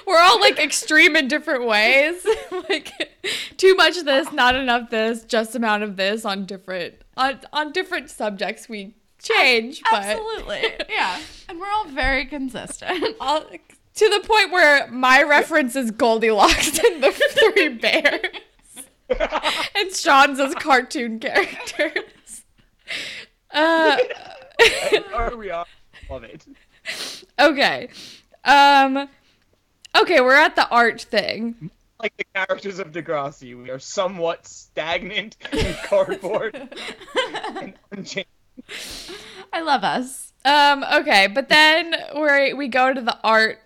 [0.07, 2.27] we're all like extreme in different ways.
[2.69, 2.93] like
[3.57, 8.09] too much this, not enough this, just amount of this on different on on different
[8.09, 10.63] subjects we change, but Absolutely.
[10.89, 11.21] Yeah.
[11.49, 13.17] And we're all very consistent.
[13.21, 18.23] all, to the point where my reference is Goldilocks and the Three Bears.
[19.75, 22.45] and Sean's is cartoon characters.
[23.53, 23.97] Uh
[25.15, 25.67] Or we are.
[26.11, 26.47] Love it.
[27.39, 27.89] Okay.
[28.45, 29.09] Um
[29.99, 31.71] Okay, we're at the art thing.
[32.01, 36.69] Like the characters of Degrassi, we are somewhat stagnant and cardboard
[37.57, 38.29] and unchanged.
[39.53, 40.33] I love us.
[40.45, 43.59] Um okay, but then we we go to the art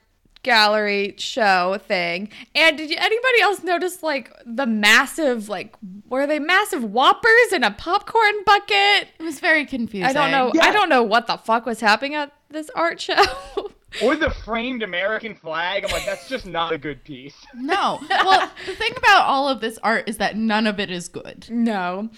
[0.42, 2.29] gallery show thing.
[2.55, 5.77] And did you, anybody else notice like the massive like
[6.09, 9.09] were they massive whoppers in a popcorn bucket?
[9.18, 10.09] It was very confusing.
[10.09, 10.53] I don't know.
[10.55, 10.64] Yeah.
[10.64, 13.25] I don't know what the fuck was happening at this art show.
[14.03, 15.85] Or the framed American flag.
[15.85, 17.35] I'm like, that's just not a good piece.
[17.55, 17.99] No.
[18.09, 21.47] Well, the thing about all of this art is that none of it is good.
[21.51, 22.09] no.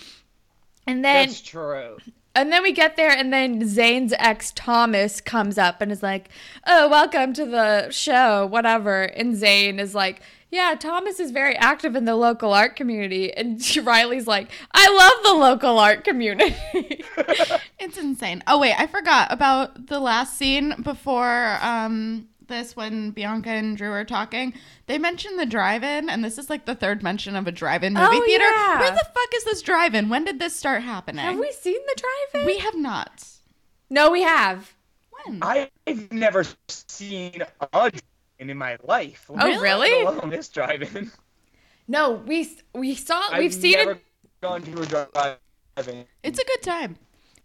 [0.87, 1.97] And then That's true.
[2.35, 6.29] And then we get there, and then Zane's ex Thomas comes up and is like,
[6.67, 10.21] "Oh, welcome to the show, whatever." And Zane is like,
[10.55, 15.25] "Yeah, Thomas is very active in the local art community." And Riley's like, "I love
[15.25, 16.55] the local art community."
[17.81, 18.43] It's insane.
[18.47, 23.91] Oh wait, I forgot about the last scene before um this when Bianca and Drew
[23.91, 24.55] are talking.
[24.87, 28.07] They mentioned the drive-in, and this is like the third mention of a drive-in movie
[28.21, 28.45] Oh, theater.
[28.45, 28.81] yeah.
[28.81, 30.09] Where the fuck is this drive-in?
[30.09, 31.25] When did this start happening?
[31.25, 32.47] have we seen the drive-in?
[32.47, 33.25] We have not.
[33.91, 34.75] no, we have.
[35.27, 35.43] When?
[35.43, 37.91] I've never seen a
[38.45, 39.27] drive-in in my life.
[39.29, 40.03] Oh, let really?
[40.03, 41.11] alone this drive-in.
[41.87, 44.05] No, we we saw I've we've seen never it.
[44.41, 46.05] gone to a drive-in.
[46.23, 46.97] It's a good time.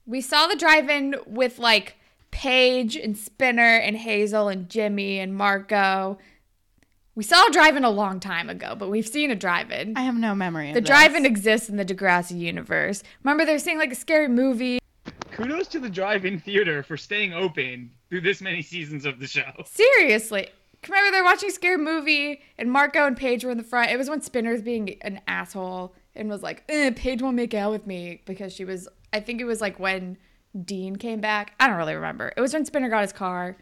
[0.06, 1.98] We saw the drive-in with like
[2.32, 6.18] Paige and Spinner and Hazel and Jimmy and Marco.
[7.16, 9.98] We saw a drive-in a long time ago, but we've seen a drive-in.
[9.98, 10.70] I have no memory.
[10.70, 10.88] Of The this.
[10.88, 13.04] drive-in exists in the Degrassi universe.
[13.24, 14.80] Remember, they're seeing like a scary movie.
[15.32, 19.52] Kudos to the drive-in theater for staying open through this many seasons of the show.
[19.66, 20.48] Seriously,
[20.88, 23.92] remember they're watching a scary movie, and Marco and Paige were in the front.
[23.92, 27.54] It was when Spinner was being an asshole and was like, eh, "Paige won't make
[27.54, 28.88] out with me" because she was.
[29.12, 30.18] I think it was like when
[30.66, 31.54] Dean came back.
[31.60, 32.32] I don't really remember.
[32.36, 33.58] It was when Spinner got his car.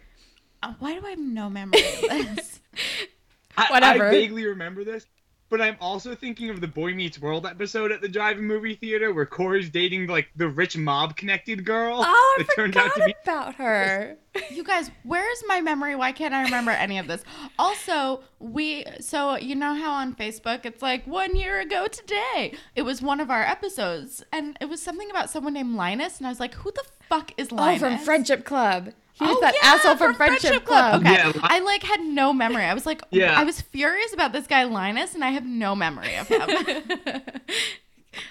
[0.63, 2.59] Uh, why do I have no memory of this?
[3.57, 4.07] I, Whatever.
[4.07, 5.05] I vaguely remember this,
[5.49, 9.13] but I'm also thinking of the Boy Meets World episode at the drive-in movie theater
[9.13, 12.01] where Cory's dating like the rich mob-connected girl.
[12.05, 14.17] Oh, I that turned forgot out to be about her.
[14.51, 15.95] you guys, where's my memory?
[15.95, 17.23] Why can't I remember any of this?
[17.57, 22.53] Also, we so you know how on Facebook it's like one year ago today.
[22.75, 26.27] It was one of our episodes, and it was something about someone named Linus, and
[26.27, 27.81] I was like, who the fuck is oh, Linus?
[27.81, 27.99] Oh, Linus?
[27.99, 28.89] from Friendship Club.
[29.19, 31.01] He was Oh, that yeah, asshole from, Friendship, Club.
[31.01, 32.63] Okay, Yeah, I like had no memory.
[32.63, 33.39] I was like, Yeah.
[33.39, 36.49] I was furious about this guy Linus, and I have no memory of him.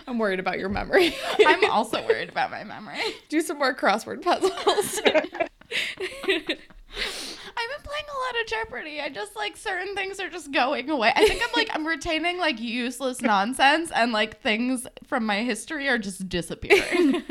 [0.09, 1.14] I'm worried about your memory.
[1.46, 2.99] I'm also worried about my memory.
[3.29, 5.01] Do some more crossword puzzles.
[7.59, 9.01] I've been playing a lot of Jeopardy.
[9.01, 11.12] I just like certain things are just going away.
[11.14, 15.88] I think I'm like I'm retaining like useless nonsense and like things from my history
[15.88, 17.22] are just disappearing.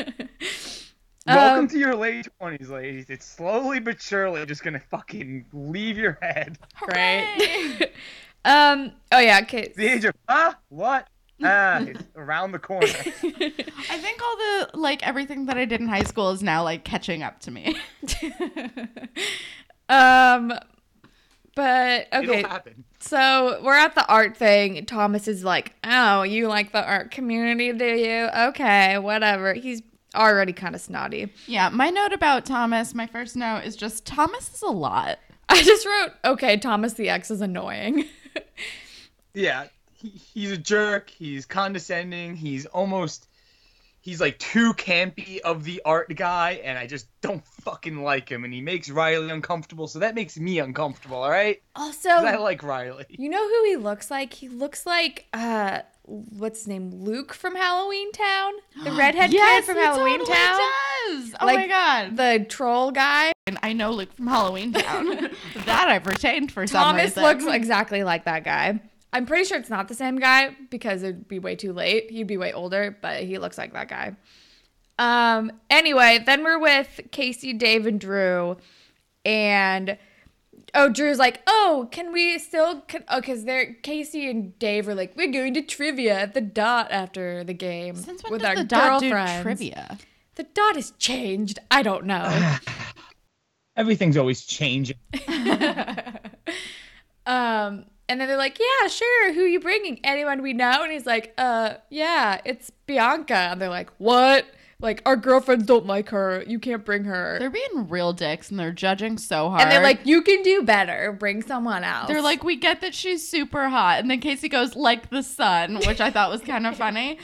[1.26, 3.10] Welcome Um, to your late twenties, ladies.
[3.10, 6.60] It's slowly but surely just gonna fucking leave your head.
[6.88, 7.92] Right.
[8.46, 8.92] um.
[9.12, 9.40] Oh yeah.
[9.42, 9.74] Okay.
[9.76, 11.08] The age of ah what
[11.44, 12.86] ah it's around the corner.
[12.88, 16.84] I think all the like everything that I did in high school is now like
[16.84, 17.76] catching up to me.
[19.90, 20.54] um.
[21.56, 22.40] But okay.
[22.40, 22.84] It'll happen.
[23.00, 24.86] So we're at the art thing.
[24.86, 28.28] Thomas is like, "Oh, you like the art community, do you?
[28.50, 29.82] Okay, whatever." He's
[30.16, 31.32] already kind of snotty.
[31.48, 35.20] Yeah, my note about Thomas, my first note is just Thomas is a lot.
[35.50, 38.06] I just wrote, "Okay, Thomas the X is annoying."
[39.34, 41.10] Yeah, he, he's a jerk.
[41.10, 42.36] He's condescending.
[42.36, 43.28] He's almost.
[44.00, 48.44] He's like too campy of the art guy, and I just don't fucking like him.
[48.46, 51.18] And he makes Riley uncomfortable, so that makes me uncomfortable.
[51.18, 51.62] All right.
[51.76, 53.06] Also, I like Riley.
[53.10, 54.32] you know who he looks like?
[54.32, 56.92] He looks like uh, what's his name?
[56.92, 58.52] Luke from Halloweentown,
[58.84, 60.60] the redhead kid from he Halloween totally Town,
[61.08, 61.34] does.
[61.42, 62.18] Oh Like, my god.
[62.18, 63.32] the troll guy.
[63.48, 65.34] And I know Luke from Halloweentown.
[65.66, 67.14] that I've retained for some reason.
[67.24, 68.80] Thomas looks exactly like that guy.
[69.14, 72.12] I'm pretty sure it's not the same guy because it'd be way too late.
[72.12, 74.16] He'd be way older, but he looks like that guy.
[74.98, 75.52] Um.
[75.70, 78.58] Anyway, then we're with Casey, Dave, and Drew,
[79.26, 79.98] and
[80.76, 82.82] oh, Drew's like, oh, can we still?
[82.82, 86.42] Can, oh, because they're Casey and Dave are like, we're going to trivia at the
[86.42, 89.42] dot after the game Since when with does our the dot do girlfriends.
[89.44, 89.98] trivia?
[90.36, 91.60] The dot has changed.
[91.72, 92.56] I don't know.
[93.78, 94.98] Everything's always changing.
[97.28, 99.34] Um, and then they're like, "Yeah, sure.
[99.34, 100.00] Who you bringing?
[100.04, 104.46] Anyone we know?" And he's like, "Uh, yeah, it's Bianca." And they're like, "What?
[104.82, 106.44] Like our girlfriends don't like her.
[106.46, 109.62] You can't bring her." They're being real dicks and they're judging so hard.
[109.62, 111.14] and they're like, "You can do better.
[111.18, 114.76] Bring someone else." they're like, we get that she's super hot, and then Casey goes
[114.76, 117.20] like the sun, which I thought was kind of funny.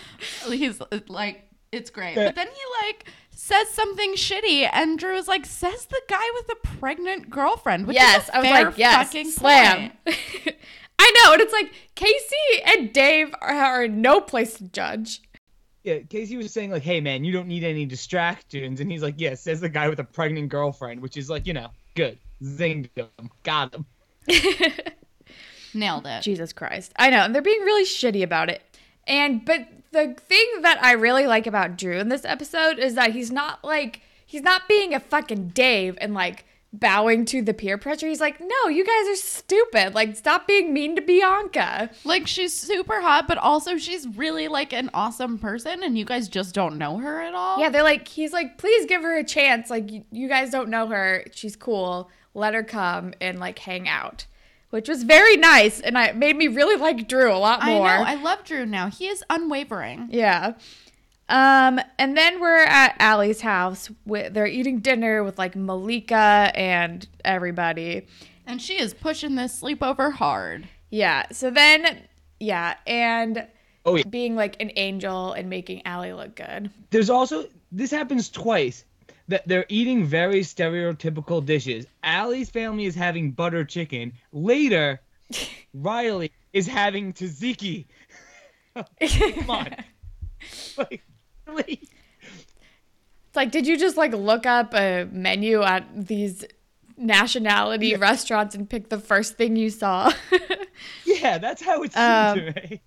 [0.47, 5.45] He's like, it's great, but then he like says something shitty, and Drew is like,
[5.45, 7.87] says the guy with the pregnant girlfriend.
[7.87, 9.91] Which "Yes." is a I was fair like, "Yes, fucking slam."
[10.99, 15.21] I know, and it's like Casey and Dave are, are in no place to judge.
[15.84, 19.15] Yeah, Casey was saying like, "Hey man, you don't need any distractions," and he's like,
[19.17, 22.89] "Yeah," says the guy with a pregnant girlfriend, which is like, you know, good, zinged
[22.96, 23.86] him, got him.
[25.74, 26.22] Nailed it.
[26.22, 26.91] Jesus Christ.
[26.98, 27.20] I know.
[27.20, 28.62] And they're being really shitty about it.
[29.08, 33.12] And, but the thing that I really like about Drew in this episode is that
[33.12, 37.77] he's not like, he's not being a fucking Dave and like bowing to the peer
[37.77, 38.07] pressure.
[38.07, 39.93] He's like, no, you guys are stupid.
[39.93, 41.89] Like, stop being mean to Bianca.
[42.05, 46.29] Like she's super hot, but also she's really like an awesome person, and you guys
[46.29, 47.60] just don't know her at all.
[47.60, 49.69] Yeah, they're like, he's like, please give her a chance.
[49.69, 51.25] Like, you, you guys don't know her.
[51.34, 52.10] She's cool.
[52.34, 54.25] Let her come and like hang out,
[54.69, 55.81] which was very nice.
[55.81, 57.86] And I it made me really like Drew a lot more.
[57.86, 57.99] I know.
[57.99, 58.07] more.
[58.07, 58.89] I love Drew now.
[58.89, 60.07] He is unwavering.
[60.12, 60.53] yeah.
[61.32, 63.89] Um, and then we're at Alli's house.
[64.06, 68.06] With, they're eating dinner with like Malika and everybody.
[68.46, 70.67] And she is pushing this sleepover hard.
[70.89, 71.26] Yeah.
[71.32, 72.02] So then,
[72.39, 73.48] yeah, and
[73.86, 74.04] Oh, yeah.
[74.04, 76.70] being like an angel and making Alli look good.
[76.91, 78.84] There's also this happens twice.
[79.28, 81.86] That they're eating very stereotypical dishes.
[82.04, 84.12] Alli's family is having butter chicken.
[84.34, 85.00] Later,
[85.74, 87.86] Riley is having tzatziki.
[88.76, 89.76] Come on.
[90.76, 91.04] Like,
[91.51, 91.79] really?
[93.27, 96.43] It's like, did you just like look up a menu at these
[96.97, 100.11] nationality restaurants and pick the first thing you saw?
[101.05, 102.81] Yeah, that's how it seemed Um, to me.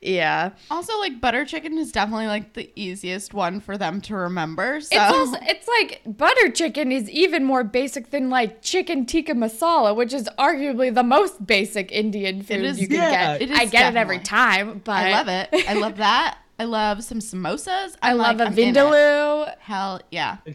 [0.00, 0.50] yeah.
[0.72, 4.80] Also, like butter chicken is definitely like the easiest one for them to remember.
[4.80, 9.34] So It's also it's like butter chicken is even more basic than like chicken tikka
[9.34, 13.42] masala, which is arguably the most basic Indian food is- you can yeah, get.
[13.42, 15.48] it is I get it every time, but I love it.
[15.68, 16.38] I love that.
[16.58, 17.96] I love some samosas.
[18.02, 19.54] I I'm love like, a I'm vindaloo.
[19.58, 20.38] Hell yeah.
[20.46, 20.54] Um,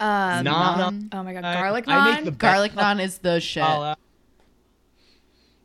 [0.00, 0.90] Nah, nah.
[0.90, 1.08] Naan.
[1.12, 2.24] oh my god, I- garlic I make naan.
[2.24, 3.62] the best Garlic naan is the shit.
[3.62, 3.96] masala.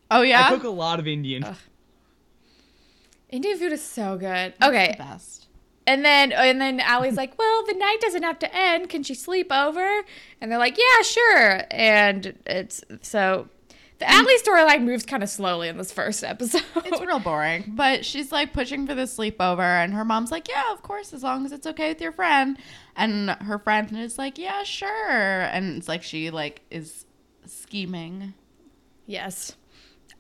[0.10, 0.46] Oh yeah.
[0.48, 1.44] I cook a lot of Indian.
[3.30, 4.54] Indian food is so good.
[4.60, 5.48] The Okay, best.
[5.86, 8.90] and then and then Alli's like, "Well, the night doesn't have to end.
[8.90, 10.02] Can she sleep over?"
[10.40, 13.50] And they're like, "Yeah, sure." And it's so
[14.00, 16.64] the Alli storyline moves kind of slowly in this first episode.
[16.86, 17.74] It's real boring.
[17.76, 21.24] But she's like pushing for the sleepover, and her mom's like, Yeah, of course, as
[21.24, 22.58] long as it's okay with your friend.
[22.96, 24.90] And her friend is like, Yeah, sure.
[25.42, 27.06] And it's like she like is
[27.46, 28.34] scheming.
[29.06, 29.56] yes.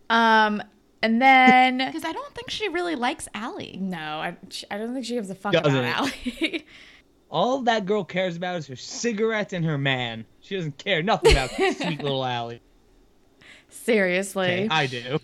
[0.09, 0.63] Um,
[1.03, 3.77] and then Because I don't think she really likes Alli.
[3.79, 4.37] no, I,
[4.71, 5.75] I don't think she gives a fuck Doesn't.
[5.77, 6.65] about Alli.
[7.29, 10.25] All that girl cares about is her cigarettes and her man.
[10.39, 12.61] She doesn't care nothing about sweet little Alli.
[13.69, 14.65] Seriously.
[14.65, 15.19] Okay, I do.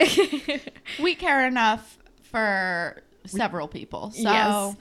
[1.02, 1.98] We care enough
[2.30, 4.10] for several people.
[4.12, 4.76] So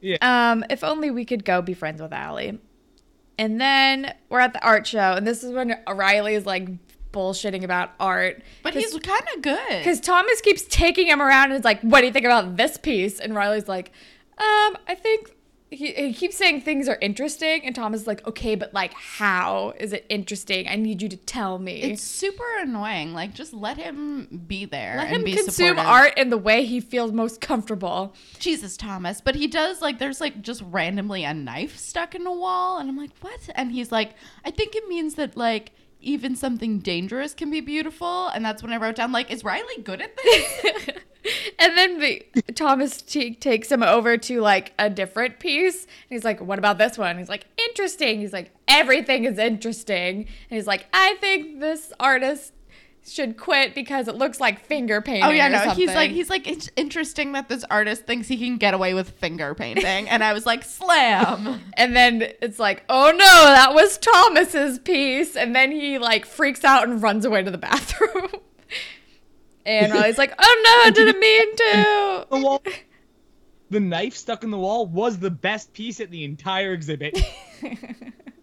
[0.00, 0.18] Yes.
[0.22, 2.58] Um, if only we could go be friends with Alli.
[3.36, 6.68] And then we're at the art show, and this is when Riley is like
[7.12, 8.42] bullshitting about art.
[8.62, 9.78] But he's kind of good.
[9.78, 12.76] because Thomas keeps taking him around and is like, "What do you think about this
[12.76, 13.92] piece?" And Riley's like,
[14.38, 15.32] "Um, I think."
[15.70, 19.74] He, he keeps saying things are interesting, and Thomas is like, "Okay, but like, how
[19.78, 20.66] is it interesting?
[20.66, 23.12] I need you to tell me." It's super annoying.
[23.12, 25.86] Like, just let him be there Let and him be consume supportive.
[25.86, 28.14] art in the way he feels most comfortable.
[28.38, 29.20] Jesus, Thomas.
[29.20, 32.88] But he does like there's like just randomly a knife stuck in a wall, and
[32.88, 33.50] I'm like, what?
[33.54, 34.14] And he's like,
[34.46, 38.72] I think it means that like even something dangerous can be beautiful, and that's when
[38.72, 40.90] I wrote down like, is Riley good at this?
[41.58, 45.84] and then the, Thomas t- takes him over to like a different piece.
[45.84, 50.18] And he's like, "What about this one?" He's like, "Interesting." He's like, "Everything is interesting."
[50.18, 52.52] And he's like, "I think this artist
[53.08, 55.72] should quit because it looks like finger painting." oh yeah, or no.
[55.74, 59.10] He's like he's like it's interesting that this artist thinks he can get away with
[59.10, 61.60] finger painting, and I was like, slam.
[61.76, 66.64] And then it's like, "Oh no, that was Thomas's piece." And then he like freaks
[66.64, 68.28] out and runs away to the bathroom.
[69.64, 72.62] and Riley's like, "Oh no, I didn't mean to." The wall.
[73.70, 77.18] The knife stuck in the wall was the best piece at the entire exhibit.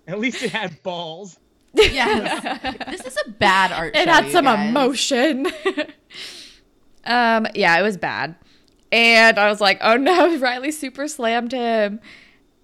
[0.08, 1.40] At least it had balls.
[1.76, 3.96] Yes, this is a bad art.
[3.96, 4.70] it show, had you some guys.
[4.70, 5.48] emotion.
[7.06, 8.36] um, yeah, it was bad.
[8.92, 12.00] And I was like, oh no, Riley super slammed him.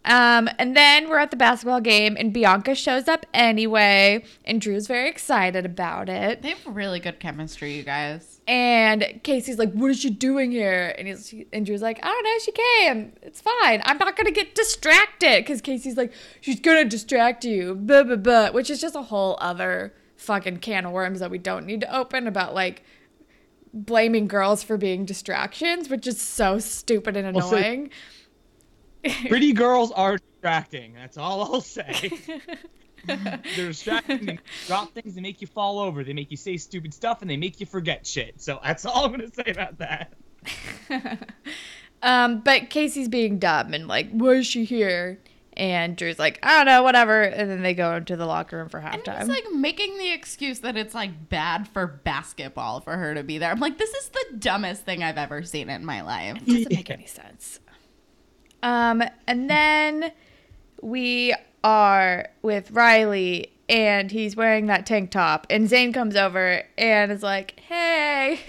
[0.04, 4.88] Um, and then we're at the basketball game, and Bianca shows up anyway, and Drew's
[4.88, 6.42] very excited about it.
[6.42, 8.31] They have really good chemistry, you guys.
[8.52, 12.24] And Casey's like, "What is she doing here?" And he's and Drew's like, "I don't
[12.26, 12.38] know.
[12.40, 13.14] She came.
[13.22, 13.82] It's fine.
[13.86, 16.12] I'm not gonna get distracted." Because Casey's like,
[16.42, 18.52] "She's gonna distract you." Blah blah blah.
[18.52, 21.96] Which is just a whole other fucking can of worms that we don't need to
[21.96, 22.84] open about like
[23.74, 27.90] blaming girls for being distractions, which is so stupid and annoying.
[29.30, 30.94] Pretty girls are distracting.
[30.94, 32.12] That's all I'll say.
[33.08, 34.26] They're distracting.
[34.26, 35.16] They drop things.
[35.16, 36.04] They make you fall over.
[36.04, 38.42] They make you say stupid stuff, and they make you forget shit.
[38.42, 40.14] So that's all I'm gonna say about that.
[42.02, 45.20] um, but Casey's being dumb and like, "Why is she here?"
[45.58, 48.70] And Drew's like, "I don't know, whatever." And then they go into the locker room
[48.70, 49.20] for And halftime.
[49.20, 53.38] he's like making the excuse that it's like bad for basketball for her to be
[53.38, 53.52] there.
[53.52, 56.44] I'm like, this is the dumbest thing I've ever seen in my life.
[56.46, 57.60] doesn't make any sense.
[58.64, 60.12] Um, and then
[60.82, 67.12] we are with Riley and he's wearing that tank top and Zane comes over and
[67.12, 68.40] is like, "Hey,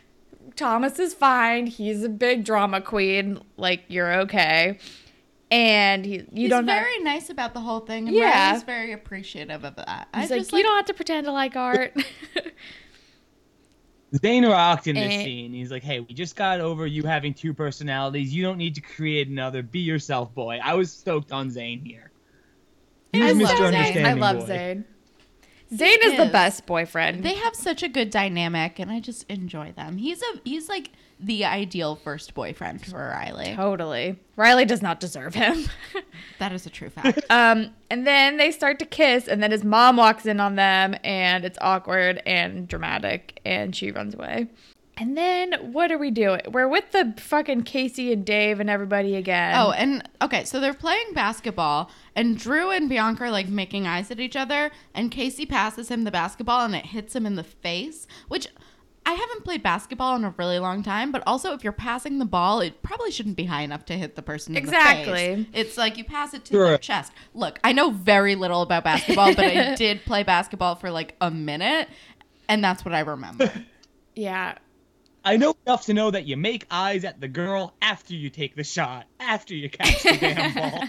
[0.56, 1.66] Thomas is fine.
[1.66, 3.40] He's a big drama queen.
[3.56, 4.78] Like you're okay."
[5.50, 8.48] And he, you He's don't have- very nice about the whole thing, and Yeah.
[8.50, 10.08] Riley's very appreciative of that.
[10.14, 11.96] He's I like, just you don't have to pretend to like art.
[14.22, 15.24] Zane rocked in this Eh.
[15.24, 15.52] scene.
[15.52, 18.34] He's like, "Hey, we just got over you having two personalities.
[18.34, 19.62] You don't need to create another.
[19.62, 22.07] Be yourself, boy." I was stoked on Zane here.
[23.12, 23.60] He's I Mr.
[23.60, 24.06] love Zane.
[24.06, 24.46] I love boy.
[24.46, 24.84] Zayn.
[25.74, 27.22] Zane is, the best boyfriend.
[27.22, 29.98] They have such a good dynamic, and I just enjoy them.
[29.98, 30.90] He's a he's like
[31.20, 33.54] the ideal first boyfriend for Riley.
[33.54, 34.18] totally.
[34.36, 35.66] Riley does not deserve him.
[36.38, 37.24] That is a true fact.
[37.30, 40.94] um, and then they start to kiss, and then his mom walks in on them,
[41.02, 44.46] and it's awkward and dramatic, and she runs away.
[45.00, 46.40] And then what are we doing?
[46.50, 49.54] We're with the fucking Casey and Dave and everybody again.
[49.56, 54.10] Oh, and okay, so they're playing basketball, and Drew and Bianca are like making eyes
[54.10, 57.44] at each other, and Casey passes him the basketball, and it hits him in the
[57.44, 58.48] face, which
[59.06, 62.24] I haven't played basketball in a really long time, but also if you're passing the
[62.26, 65.46] ball, it probably shouldn't be high enough to hit the person in the Exactly.
[65.54, 66.68] It's like you pass it to Sure.
[66.70, 67.12] their chest.
[67.34, 71.30] Look, I know very little about basketball, but I did play basketball for like a
[71.30, 71.88] minute,
[72.48, 73.50] and that's what I remember.
[74.16, 74.58] yeah.
[75.28, 78.56] I know enough to know that you make eyes at the girl after you take
[78.56, 80.54] the shot, after you catch the damn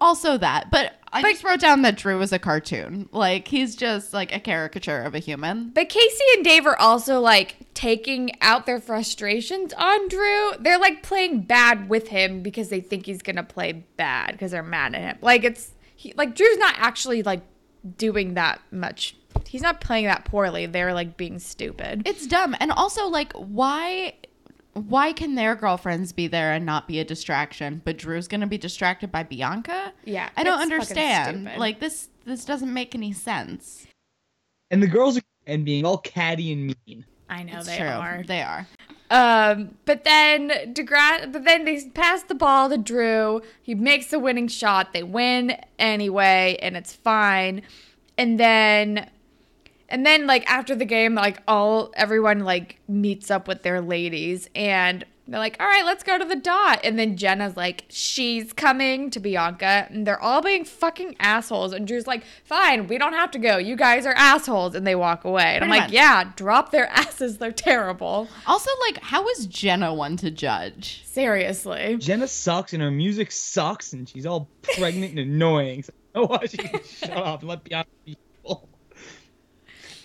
[0.00, 3.10] Also that, but I just wrote down that Drew is a cartoon.
[3.12, 5.68] Like he's just like a caricature of a human.
[5.68, 10.52] But Casey and Dave are also like taking out their frustrations on Drew.
[10.58, 14.62] They're like playing bad with him because they think he's gonna play bad because they're
[14.62, 15.18] mad at him.
[15.20, 17.42] Like it's he, like Drew's not actually like
[17.98, 19.14] doing that much.
[19.46, 20.66] He's not playing that poorly.
[20.66, 22.02] They're like being stupid.
[22.06, 22.56] It's dumb.
[22.60, 24.14] And also like why
[24.74, 28.46] why can their girlfriends be there and not be a distraction, but Drew's going to
[28.46, 29.92] be distracted by Bianca?
[30.04, 31.50] Yeah, I don't understand.
[31.56, 33.86] Like this this doesn't make any sense.
[34.70, 37.04] And the girls are and being all catty and mean.
[37.28, 37.86] I know It's they true.
[37.86, 38.22] are.
[38.26, 38.66] They are.
[39.10, 43.42] Um, but then Degrassi, but then they pass the ball to Drew.
[43.62, 44.92] He makes the winning shot.
[44.92, 47.62] They win anyway, and it's fine.
[48.18, 49.08] And then,
[49.88, 54.48] and then like after the game, like all everyone like meets up with their ladies,
[54.54, 58.52] and they're like, "All right, let's go to the dot." And then Jenna's like, "She's
[58.52, 61.72] coming to Bianca," and they're all being fucking assholes.
[61.72, 63.56] And Drew's like, "Fine, we don't have to go.
[63.56, 65.56] You guys are assholes," and they walk away.
[65.56, 65.94] And I'm Pretty like, much.
[65.94, 67.38] "Yeah, drop their asses.
[67.38, 71.02] They're terrible." Also like how is Jenna one to judge?
[71.06, 71.96] Seriously.
[71.98, 75.82] Jenna sucks and her music sucks and she's all pregnant and annoying.
[75.82, 78.25] So I know why she shut up and let Bianca be people.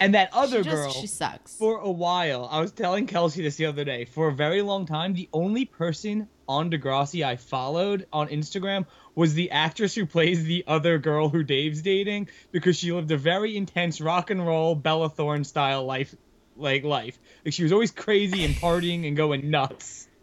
[0.01, 1.55] And that other she just, girl, she sucks.
[1.55, 4.05] for a while, I was telling Kelsey this the other day.
[4.05, 8.85] For a very long time, the only person on Degrassi I followed on Instagram
[9.15, 13.17] was the actress who plays the other girl who Dave's dating because she lived a
[13.17, 16.13] very intense rock and roll Bella Thorne style life,
[16.57, 17.17] like life.
[17.45, 20.07] Like she was always crazy and partying and going nuts.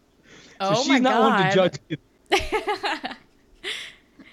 [0.61, 1.79] Oh so Oh she's my not one to God.
[2.29, 3.15] judge.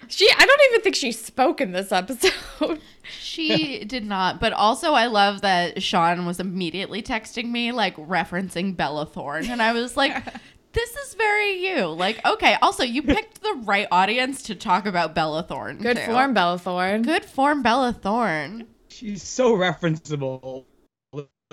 [0.09, 2.81] She I don't even think she spoke in this episode.
[3.09, 8.77] She did not, but also I love that Sean was immediately texting me like referencing
[8.77, 10.25] Bella Thorne, and I was like,
[10.73, 12.57] "This is very you." Like, okay.
[12.63, 15.79] Also, you picked the right audience to talk about Bella Thorne.
[15.79, 16.07] Good too.
[16.07, 17.03] form, Bella Thorne.
[17.03, 18.67] Good form, Bella Thorne.
[18.89, 20.65] She's so referenceable.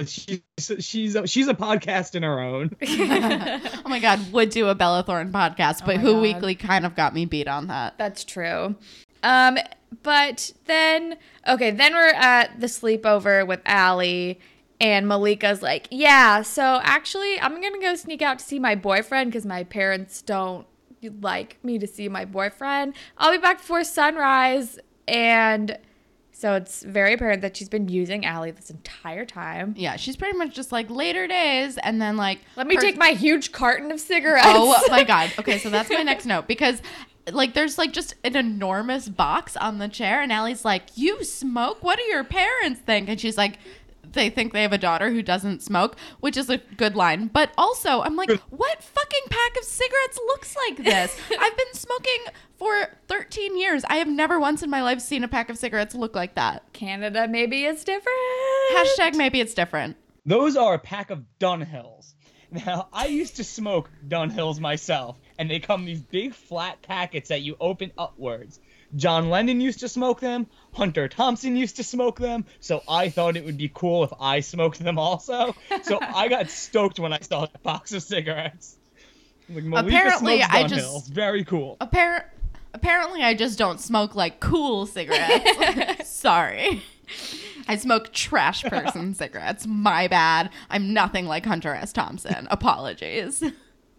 [0.05, 0.41] She's
[0.79, 2.71] she's a, she's a podcast in her own.
[3.85, 6.21] Oh my God, would do a Bella Thorne podcast, but my Who God.
[6.21, 7.97] Weekly kind of got me beat on that.
[7.97, 8.75] That's true.
[9.21, 9.57] Um,
[10.01, 11.17] but then
[11.47, 14.39] okay, then we're at the sleepover with Alli
[14.81, 19.31] and Malika's like, yeah, so actually I'm gonna go sneak out to see my boyfriend
[19.31, 20.65] because my parents don't
[21.21, 22.95] like me to see my boyfriend.
[23.17, 25.77] I'll be back before sunrise and
[26.43, 29.73] so it's very apparent that she's been using Alli this entire time.
[29.77, 32.97] Yeah, she's pretty much just like later days, and then like Let me her- take
[32.97, 34.45] my huge carton of cigarettes.
[34.49, 35.31] Oh my god.
[35.39, 36.81] Okay, so that's my next note because
[37.31, 41.81] like there's like just an enormous box on the chair and Alli's like, "You smoke?
[41.81, 43.57] What do your parents think?" And she's like
[44.13, 47.27] they think they have a daughter who doesn't smoke, which is a good line.
[47.27, 51.19] But also, I'm like, what fucking pack of cigarettes looks like this?
[51.39, 53.83] I've been smoking for 13 years.
[53.89, 56.63] I have never once in my life seen a pack of cigarettes look like that.
[56.73, 58.17] Canada, maybe it's different.
[58.73, 59.97] Hashtag maybe it's different.
[60.25, 62.13] Those are a pack of Dunhills.
[62.53, 67.41] Now, I used to smoke Dunhills myself, and they come these big flat packets that
[67.41, 68.59] you open upwards.
[68.95, 73.35] John Lennon used to smoke them, Hunter Thompson used to smoke them, so I thought
[73.35, 75.55] it would be cool if I smoked them also.
[75.83, 78.77] So I got stoked when I saw a box of cigarettes.
[79.49, 80.69] Like, Malika Apparently, smokes I Dunhills.
[80.69, 81.77] just- Very cool.
[81.81, 82.25] Appar-
[82.75, 86.09] Apparently, I just don't smoke like cool cigarettes.
[86.09, 86.81] Sorry.
[87.67, 89.67] I smoke trash person cigarettes.
[89.67, 90.49] My bad.
[90.71, 91.93] I'm nothing like Hunter S.
[91.93, 92.47] Thompson.
[92.49, 93.43] Apologies.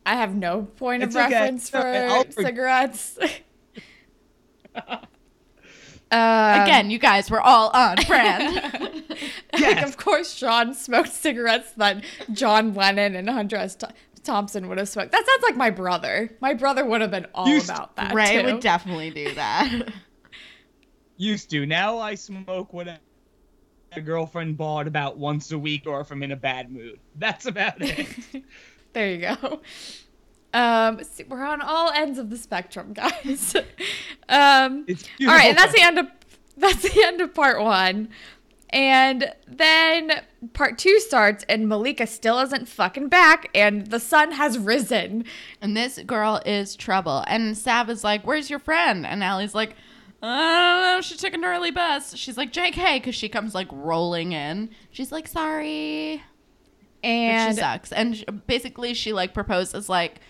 [0.04, 1.30] I have no point of okay.
[1.30, 2.24] reference It's okay.
[2.32, 3.18] For cigarettes.
[6.10, 8.54] Um, Again, you guys were all on brand.
[8.80, 9.88] like, Yes.
[9.88, 13.74] of course, Sean smoked cigarettes that John Lennon and Hunter S.
[13.74, 15.12] Th- Thompson would have smoked.
[15.12, 16.30] That sounds like my brother.
[16.40, 18.14] My brother would have been all You s- about that.
[18.14, 18.44] Ray too.
[18.52, 19.88] would definitely do that.
[21.16, 21.66] Used to.
[21.66, 22.88] Now I smoke what
[23.92, 27.00] a girlfriend bought about once a week or if I'm in a bad mood.
[27.16, 28.06] That's about it.
[28.92, 29.60] There you go.
[30.54, 33.54] Um, see, we're on all ends of the spectrum, guys.
[34.28, 34.86] um,
[35.20, 36.06] all right, and that's the end of
[36.56, 38.08] that's the end of part one.
[38.70, 44.58] And then part two starts, and Malika still isn't fucking back, and the sun has
[44.58, 45.24] risen.
[45.60, 47.24] and this girl is trouble.
[47.28, 49.06] And Sav is like, Where's your friend?
[49.06, 49.76] And Alli's like,
[50.22, 51.00] I don't know.
[51.02, 52.16] She took an early bus.
[52.16, 54.70] She's like, JK, because she comes like rolling in.
[54.90, 56.22] She's like, Sorry.
[57.02, 57.92] But And she sucks.
[57.92, 60.20] And sh- basically, she like proposes like,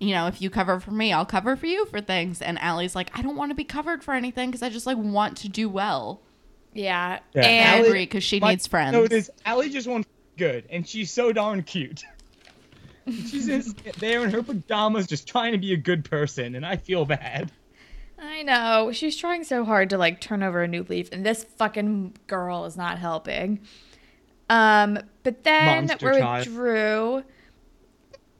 [0.00, 2.40] you know, if you cover for me, I'll cover for you for things.
[2.40, 4.96] And Alli's like, I don't want to be covered for anything because I just like
[4.98, 6.20] want to do well.
[6.74, 8.92] yeah, Yeah, I and Alli- agree because she My needs friends.
[8.92, 12.04] note is Alli just wants good, and she's so darn cute.
[13.08, 16.76] She's just there in her pajamas, just trying to be a good person, and I
[16.76, 17.50] feel bad.
[18.18, 21.42] I know she's trying so hard to like turn over a new leaf, and this
[21.42, 23.60] fucking girl is not helping.
[24.50, 26.46] Um, but then Monster we're child.
[26.46, 27.24] with Drew,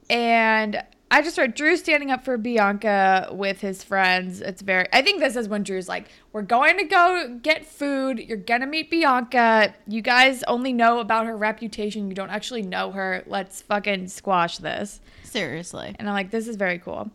[0.09, 4.41] and I just wrote Drew standing up for Bianca with his friends.
[4.41, 4.87] It's very.
[4.93, 8.19] I think this is when Drew's like, "We're going to go get food.
[8.19, 9.73] You're gonna meet Bianca.
[9.87, 12.09] You guys only know about her reputation.
[12.09, 13.23] You don't actually know her.
[13.25, 15.95] Let's fucking squash this." Seriously.
[15.97, 17.11] And I'm like, this is very cool.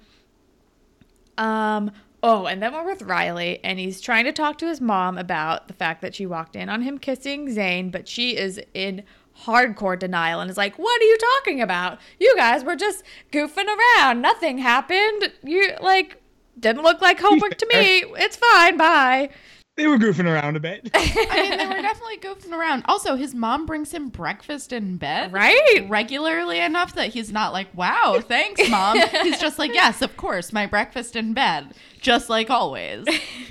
[1.36, 1.90] Um,
[2.22, 5.68] oh, and then we're with Riley, and he's trying to talk to his mom about
[5.68, 9.02] the fact that she walked in on him kissing Zane, but she is in
[9.42, 11.98] hardcore denial and is like, What are you talking about?
[12.18, 14.20] You guys were just goofing around.
[14.20, 15.32] Nothing happened.
[15.42, 16.22] You like
[16.58, 18.04] didn't look like homework to me.
[18.16, 18.76] It's fine.
[18.76, 19.30] Bye.
[19.76, 20.88] They were goofing around a bit.
[20.94, 22.84] I mean, they were definitely goofing around.
[22.86, 25.32] Also, his mom brings him breakfast in bed.
[25.32, 25.84] Right?
[25.88, 28.98] Regularly enough that he's not like, wow, thanks, mom.
[29.22, 31.74] he's just like, yes, of course, my breakfast in bed.
[32.00, 33.04] Just like always.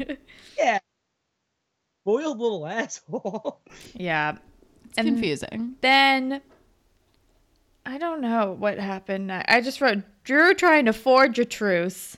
[0.58, 0.80] yeah.
[2.06, 3.62] Boiled little asshole.
[3.94, 4.38] Yeah.
[4.94, 5.76] It's And- confusing.
[5.82, 6.42] then
[7.86, 9.32] I don't know what happened.
[9.32, 12.18] I I just wrote Drew trying to forge a truce.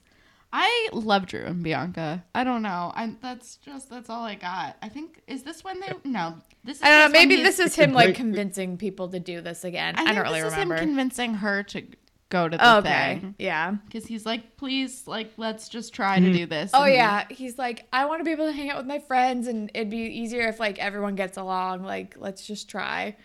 [0.53, 2.23] I love Drew and Bianca.
[2.33, 2.91] I don't know.
[2.95, 4.77] I that's just that's all I got.
[4.81, 7.19] I think is this when they no this is I don't know.
[7.19, 9.95] Maybe this is him like convincing people to do this again.
[9.97, 10.75] I, I, don't really this remember.
[10.75, 11.83] is him convincing her to
[12.29, 13.19] go to the okay.
[13.21, 13.75] thing Yeah.
[13.85, 16.71] because he's like, please, like, let's just try to do this.
[16.73, 17.25] Oh And- yeah.
[17.29, 19.89] He's like, I want to be able to hang out with my friends, and it'd
[19.89, 21.83] be easier if like everyone gets along.
[21.83, 23.15] Like, let's just try.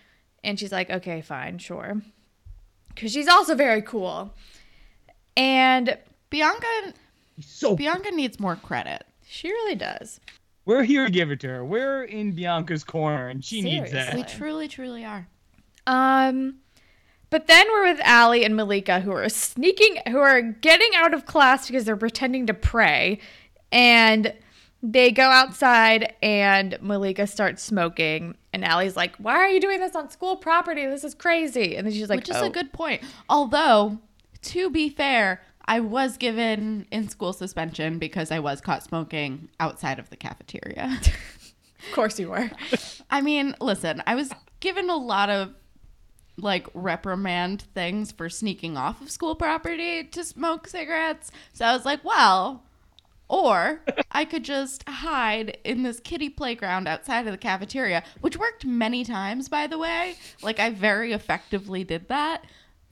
[0.44, 2.00] And she's like, okay, fine, sure.
[2.88, 4.34] Because she's also very cool.
[5.36, 5.96] And
[6.28, 6.66] Bianca
[7.40, 9.04] so Bianca needs more credit.
[9.26, 10.20] she really does.
[10.66, 11.64] We're here to give it to her.
[11.64, 14.14] We're in Bianca's corner, and she needs that.
[14.14, 15.26] We truly, truly are.
[15.86, 16.56] Um,
[17.30, 21.26] but then we're with Alli and Malika, who are sneaking, who are getting out of
[21.26, 23.20] class because they're pretending to pray,
[23.72, 24.34] and
[24.82, 29.94] they go outside, and Malika starts smoking, and Alli's like, "Why are you doing this
[29.94, 30.86] on school property?
[30.86, 33.02] This is crazy." And then she's like, Which is "Oh." a good point.
[33.28, 33.98] Although,
[34.42, 39.98] to be fair, I was given in school suspension because I was caught smoking outside
[39.98, 40.98] of the cafeteria.
[41.88, 42.50] Of course you were.
[43.10, 45.54] I mean, listen, I was given a lot of
[46.40, 51.30] like reprimand things for sneaking off of school property to smoke cigarettes.
[51.52, 52.62] So I was like, well,
[53.28, 53.80] or
[54.12, 59.04] I could just hide in this kiddie playground outside of the cafeteria, which worked many
[59.04, 60.16] times, by the way.
[60.42, 62.44] Like, I very effectively did that.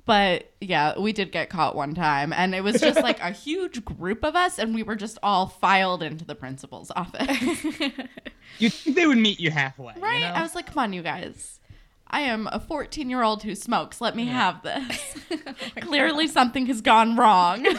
[0.04, 3.84] But yeah, we did get caught one time, and it was just like a huge
[3.84, 7.26] group of us, and we were just all filed into the principal's office.
[8.58, 10.20] You think they would meet you halfway, you Right?
[10.20, 10.26] know?
[10.28, 11.60] I was like, come on, you guys.
[12.10, 14.00] I am a 14 year old who smokes.
[14.00, 15.16] Let me have this.
[15.80, 17.66] Clearly, something has gone wrong.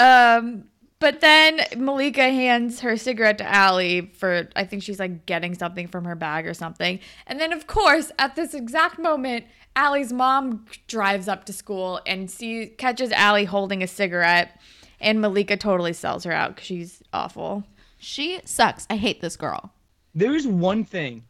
[0.00, 0.64] Um,
[0.98, 5.86] but then Malika hands her cigarette to Alli for, I think she's like getting something
[5.88, 7.00] from her bag or something.
[7.26, 9.44] And then, of course, at this exact moment,
[9.76, 14.58] Alli's mom drives up to school and sees, catches Alli holding a cigarette.
[15.00, 17.64] And Malika totally sells her out because she's awful.
[17.98, 18.86] she sucks.
[18.88, 19.72] I hate this girl.
[20.14, 21.24] There is one thing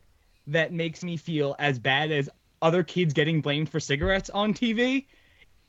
[0.52, 2.28] that makes me feel as bad as
[2.62, 5.06] other kids getting blamed for cigarettes on TV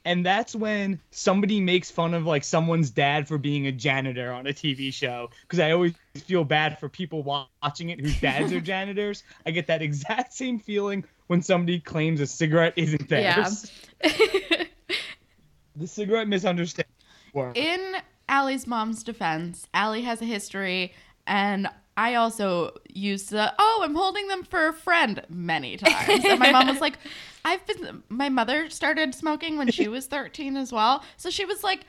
[0.04, 4.48] And that's when somebody makes fun of like someone's dad for being a janitor on
[4.48, 5.30] a TV show.
[5.44, 5.94] Because I always
[6.26, 9.24] feel bad for people watching it whose dads are janitors.
[9.46, 13.72] I get that exact same feeling when somebody claims a cigarette isn't theirs.
[14.04, 14.64] Yeah.
[15.76, 16.92] The cigarette misunderstanding.
[17.34, 17.58] work.
[17.58, 17.96] In
[18.28, 20.94] Alli's mom's defense, Alli has a history,
[21.26, 26.26] and I also used the oh, I'm holding them for a friend many times.
[26.26, 26.98] And my mom was like,
[27.46, 28.04] I've been.
[28.10, 31.82] My mother started smoking when she was 13 as well, so she was like,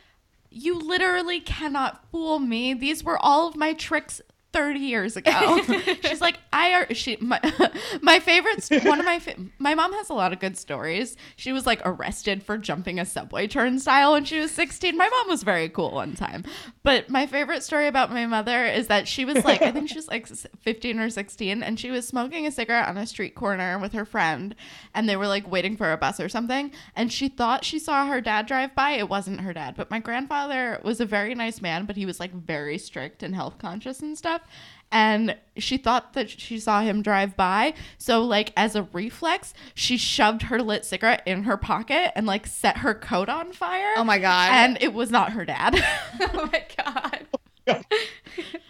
[0.50, 2.74] you literally cannot fool me.
[2.74, 4.20] These were all of my tricks.
[4.52, 5.62] 30 years ago.
[6.04, 7.40] She's like, I are she my,
[8.02, 11.16] my favorite one of my fa- my mom has a lot of good stories.
[11.36, 14.96] She was like arrested for jumping a subway turnstile when she was 16.
[14.96, 16.44] My mom was very cool one time.
[16.82, 19.96] But my favorite story about my mother is that she was like, I think she
[19.96, 23.78] was like 15 or 16 and she was smoking a cigarette on a street corner
[23.78, 24.54] with her friend
[24.94, 28.06] and they were like waiting for a bus or something and she thought she saw
[28.06, 28.92] her dad drive by.
[28.92, 32.20] It wasn't her dad, but my grandfather was a very nice man, but he was
[32.20, 34.41] like very strict and health conscious and stuff
[34.90, 37.74] and she thought that she saw him drive by.
[37.98, 42.46] So like as a reflex she shoved her lit cigarette in her pocket and like
[42.46, 43.94] set her coat on fire.
[43.96, 44.50] Oh my god.
[44.52, 45.82] and it was not her dad.
[46.20, 47.26] Oh my god.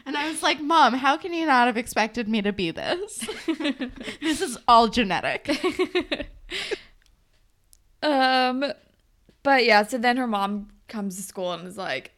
[0.07, 3.27] and i was like mom how can you not have expected me to be this?
[4.21, 5.49] This is all genetic.
[8.03, 8.65] Um,
[9.43, 12.13] but yeah, so then her mom comes to school and is like,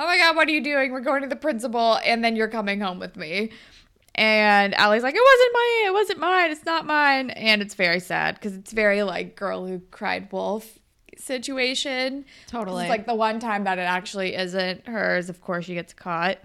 [0.00, 0.92] "Oh my god, what are you doing?
[0.92, 3.50] We're going to the principal, and then you're coming home with me."
[4.14, 5.86] And Alli's like, "It wasn't mine.
[5.86, 6.50] It wasn't mine.
[6.50, 10.78] It's not mine." And it's very sad because it's very like girl who cried wolf
[11.18, 12.24] situation.
[12.46, 12.84] Totally.
[12.84, 15.28] It's like the one time that it actually isn't hers.
[15.28, 16.38] Of course, she gets caught.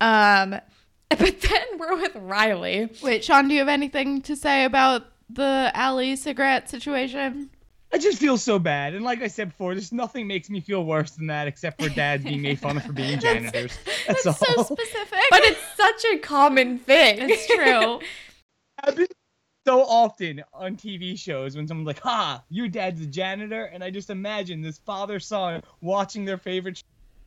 [0.00, 0.56] Um,
[1.08, 2.88] but then we're with Riley.
[3.02, 7.50] wait sean do you have anything to say about the Alli cigarette situation
[7.92, 8.94] I just feel so bad.
[8.94, 11.88] And like I said before, there's nothing makes me feel worse than that except for
[11.90, 13.78] dads being made fun of for being janitors.
[14.06, 14.64] That's, that's all.
[14.64, 17.18] so specific But it's such a common thing.
[17.30, 18.00] it's true
[18.84, 19.08] happens
[19.66, 23.90] so often on TV shows when someone's like, "Ha, your dad's a janitor," and I
[23.90, 26.82] just imagine this father son watching their favorite sh-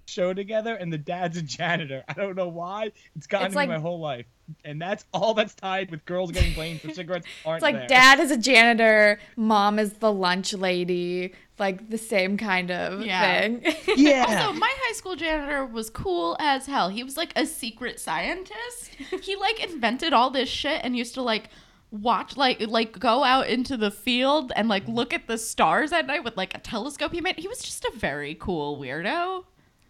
[0.06, 2.04] show together, and the dad's a janitor.
[2.08, 2.92] I don't know why.
[3.16, 4.26] It's gotten It's me my whole life,
[4.64, 7.28] and that's all that's tied with girls getting blamed for cigarettes.
[7.46, 7.88] Aren't It's like there.
[7.88, 13.42] dad is a janitor, mom is the lunch lady, like the same kind of Yeah.
[13.42, 13.64] thing.
[13.98, 14.26] Yeah.
[14.28, 16.90] Also, my high school janitor was cool as hell.
[16.90, 18.92] He was like a secret scientist.
[19.22, 21.50] He like invented all this shit and used to like
[21.92, 26.06] watch like like go out into the field and like look at the stars at
[26.06, 27.38] night with like a telescope he made.
[27.38, 29.46] He was just a very cool weirdo.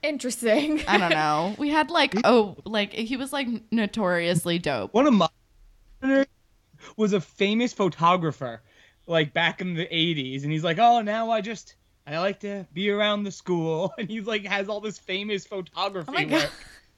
[0.05, 0.81] Interesting.
[0.87, 1.55] I don't know.
[1.57, 4.93] We had like oh like he was like notoriously dope.
[4.93, 5.27] One of my
[6.97, 8.61] was a famous photographer,
[9.07, 11.75] like back in the '80s, and he's like, "Oh, now I just
[12.05, 16.11] I like to be around the school," and he's like has all this famous photography
[16.29, 16.51] Oh work.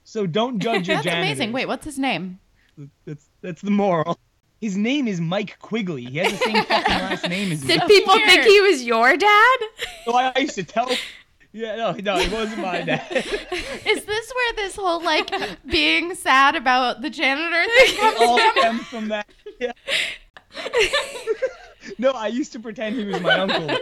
[0.03, 1.37] So don't judge your That's janitors.
[1.39, 1.51] amazing.
[1.53, 2.39] Wait, what's his name?
[3.05, 4.17] That's that's the moral.
[4.61, 6.05] His name is Mike Quigley.
[6.05, 7.67] He has the same fucking last name as me.
[7.77, 9.57] Did people think he was your dad?
[10.03, 10.89] So I used to tell.
[11.57, 13.07] Yeah, no, no, it wasn't my dad.
[13.11, 15.31] Is this where this whole like
[15.65, 18.51] being sad about the janitor thing comes All from?
[18.57, 19.27] stems from that.
[19.59, 19.71] Yeah.
[21.97, 23.77] no, I used to pretend he was my uncle.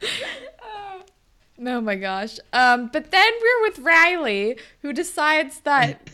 [1.58, 2.38] Oh my gosh.
[2.52, 6.10] Um, but then we're with Riley, who decides that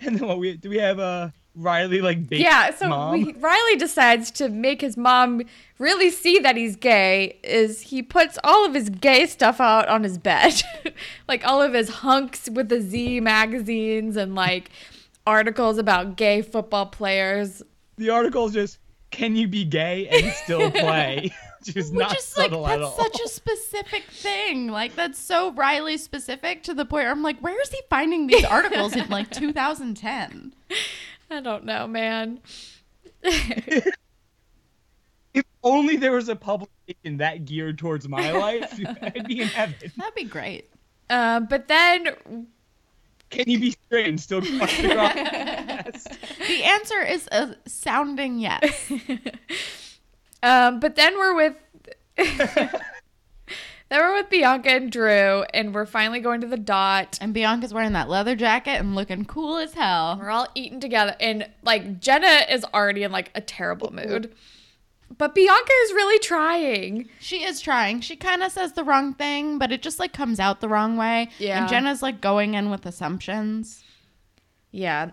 [0.00, 2.70] And then what we do we have uh Riley like yeah.
[2.74, 5.42] So we, Riley decides to make his mom
[5.78, 7.38] really see that he's gay.
[7.42, 10.62] Is he puts all of his gay stuff out on his bed,
[11.28, 14.70] like all of his hunks with the Z magazines and like
[15.26, 17.62] articles about gay football players.
[17.96, 18.78] the article is just
[19.10, 21.30] can you be gay and still play?
[21.66, 22.96] Which is Which not is like at that's all.
[22.96, 24.68] such a specific thing.
[24.68, 28.28] Like that's so Riley specific to the point where I'm like, where is he finding
[28.28, 30.54] these articles in like 2010?
[31.30, 32.40] I don't know, man.
[33.22, 33.94] if
[35.62, 39.92] only there was a publication that geared towards my life, I'd be in heaven.
[39.96, 40.70] That'd be great.
[41.08, 42.46] Uh, but then
[43.30, 45.12] Can you be straight and still crush the ground?
[45.16, 46.04] Yes.
[46.46, 48.92] The answer is a sounding yes.
[50.42, 51.54] Um, but then we're with
[53.90, 57.18] then we're with Bianca and Drew, and we're finally going to the dot.
[57.20, 60.16] And Bianca's wearing that leather jacket and looking cool as hell.
[60.18, 64.32] We're all eating together, and like Jenna is already in like a terrible mood,
[65.18, 67.08] but Bianca is really trying.
[67.18, 68.00] She is trying.
[68.00, 70.96] She kind of says the wrong thing, but it just like comes out the wrong
[70.96, 71.28] way.
[71.38, 71.60] Yeah.
[71.60, 73.82] And Jenna's like going in with assumptions.
[74.70, 75.10] Yeah.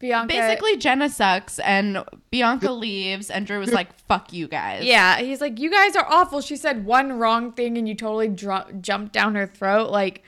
[0.00, 0.28] Bianca.
[0.34, 5.40] Basically, Jenna sucks, and Bianca leaves, and Drew was like, "Fuck you guys." Yeah, he's
[5.40, 6.40] like, you guys are awful.
[6.40, 9.90] She said one wrong thing and you totally dr- jumped down her throat.
[9.90, 10.24] Like,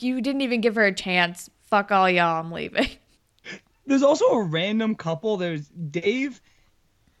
[0.00, 1.48] you didn't even give her a chance.
[1.62, 2.40] Fuck all y'all.
[2.40, 2.88] I'm leaving.
[3.86, 5.36] There's also a random couple.
[5.36, 6.40] There's Dave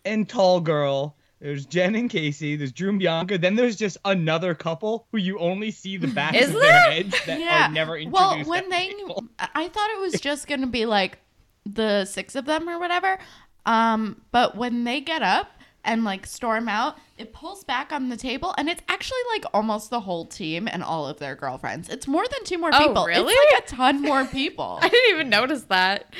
[0.04, 1.16] and Tall Girl.
[1.40, 2.56] There's Jen and Casey.
[2.56, 3.38] There's Drew and Bianca.
[3.38, 6.62] Then there's just another couple who you only see the back Is of there?
[6.62, 7.68] their heads that Yeah.
[7.68, 8.20] are never introduced.
[8.20, 9.22] Well, as when they, people.
[9.38, 11.18] I thought it was just gonna be like
[11.66, 13.18] the six of them or whatever.
[13.66, 15.50] Um, but when they get up
[15.84, 19.90] and like storm out, it pulls back on the table, and it's actually like almost
[19.90, 21.88] the whole team and all of their girlfriends.
[21.88, 23.04] It's more than two more Oh, people.
[23.06, 23.32] really?
[23.32, 24.78] It's like a ton more people.
[24.80, 26.14] I didn't even notice that.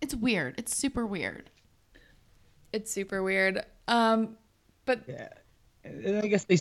[0.00, 0.54] It's weird.
[0.58, 1.50] It's super weird.
[2.72, 3.64] It's super weird.
[3.88, 4.36] Um,
[4.84, 5.28] but Yeah.
[5.84, 6.58] And I guess they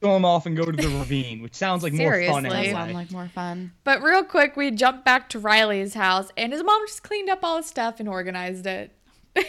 [0.00, 2.42] storm off and go to the ravine, which sounds like more fun Seriously.
[2.42, 2.72] Does anyway.
[2.72, 3.72] sound like more fun.
[3.84, 7.40] but real quick, we jump back to Riley's house, and his mom just cleaned up
[7.44, 8.92] all his stuff and organized it.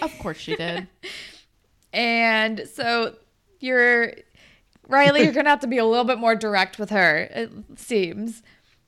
[0.01, 0.87] Of course she did.
[1.93, 3.15] And so
[3.59, 4.13] you're
[4.87, 8.41] Riley, you're gonna have to be a little bit more direct with her, it seems.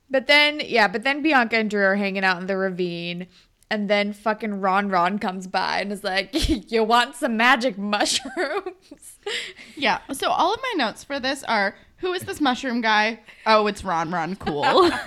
[0.09, 3.28] But then, yeah, but then Bianca and Drew are hanging out in the ravine,
[3.74, 6.30] and then fucking Ron Ron comes by and is like,
[6.71, 9.17] "You want some magic mushrooms?"
[9.78, 9.99] Yeah.
[10.11, 13.21] So all of my notes for this are who is this mushroom guy?
[13.45, 14.91] Oh, it's Ron Ron Cool.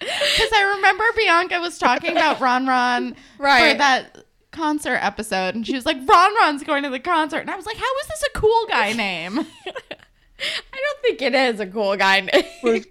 [0.00, 3.72] Because I remember Bianca was talking about Ron Ron Right.
[3.72, 7.50] for that concert episode, and she was like, "Ron Ron's going to the concert," and
[7.50, 11.58] I was like, "How is this a cool guy name?" I don't think it is
[11.60, 12.84] a cool guy name.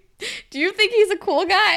[0.50, 1.76] Do you think he's a cool guy?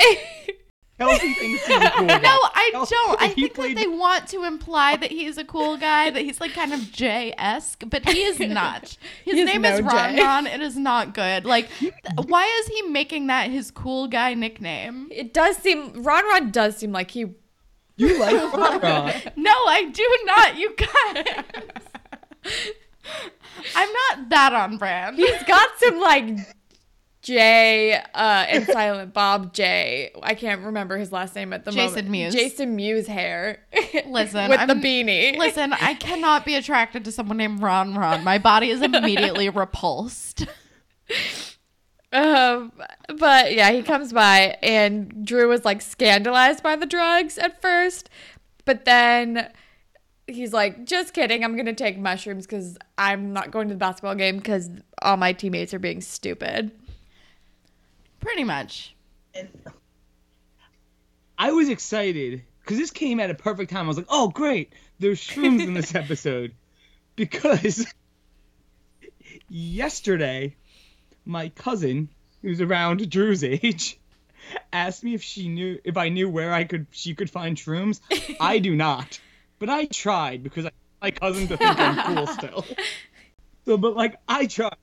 [1.10, 2.18] Kelsey thinks he's a cool guy.
[2.20, 3.22] No, I Kelsey- don't.
[3.22, 6.40] I he think that they want to imply that he's a cool guy, that he's
[6.40, 8.98] like kind of Jay esque, but he is not.
[9.26, 10.48] His He is name no is Ron Ron.
[10.48, 11.46] It is not good.
[11.46, 11.94] Like, th-
[12.26, 15.08] why is he making that his cool guy nickname?
[15.12, 17.26] It does seem Ron Ron does seem like he
[17.98, 19.14] You like Ron Ron.
[19.36, 20.58] No, I do not.
[20.58, 21.26] You guys.
[23.76, 25.18] I'm not that on brand.
[25.18, 26.38] He's got some like
[27.22, 30.12] Jay uh and Silent Bob Jay.
[30.24, 32.10] I can't remember his last name at the Jason moment.
[32.12, 32.34] Mewes.
[32.34, 33.60] Jason Mewes hair.
[34.08, 35.38] Listen, with I'm- the beanie.
[35.38, 38.24] Listen, I cannot be attracted to someone named Ron Ron.
[38.24, 40.48] My body is immediately repulsed.
[42.14, 42.74] Um,
[43.18, 48.10] but yeah, he comes by and Drew was like scandalized by the drugs at first,
[48.66, 49.50] but then
[50.28, 51.44] he's like, "Just kidding.
[51.46, 54.70] I'm gonna take mushrooms because I'm not going to the basketball game because
[55.02, 56.72] all my teammates are being stupid."
[58.22, 58.96] Pretty much.
[61.38, 63.86] I was excited because this came at a perfect time.
[63.86, 64.72] I was like, oh, great.
[65.00, 66.54] There's shrooms in this episode.
[67.16, 67.86] Because
[69.50, 70.56] yesterday,
[71.26, 72.10] my cousin,
[72.42, 74.00] who's around Drew's age,
[74.72, 78.00] asked me if she knew if I knew where I could she could find shrooms.
[78.40, 79.20] I do not.
[79.60, 82.66] But I tried because I my cousin to think I'm cool still.
[83.64, 84.76] So but like I tried.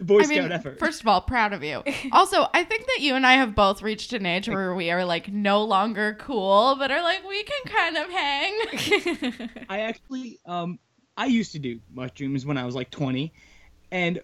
[0.00, 0.78] Boy I Scout mean, effort.
[0.78, 1.82] first of all, proud of you.
[2.12, 5.04] Also, I think that you and I have both reached an age where we are
[5.04, 9.50] like no longer cool, but are like we can kind of hang.
[9.68, 10.78] I actually um
[11.16, 13.32] I used to do mushrooms when I was like 20
[13.90, 14.20] and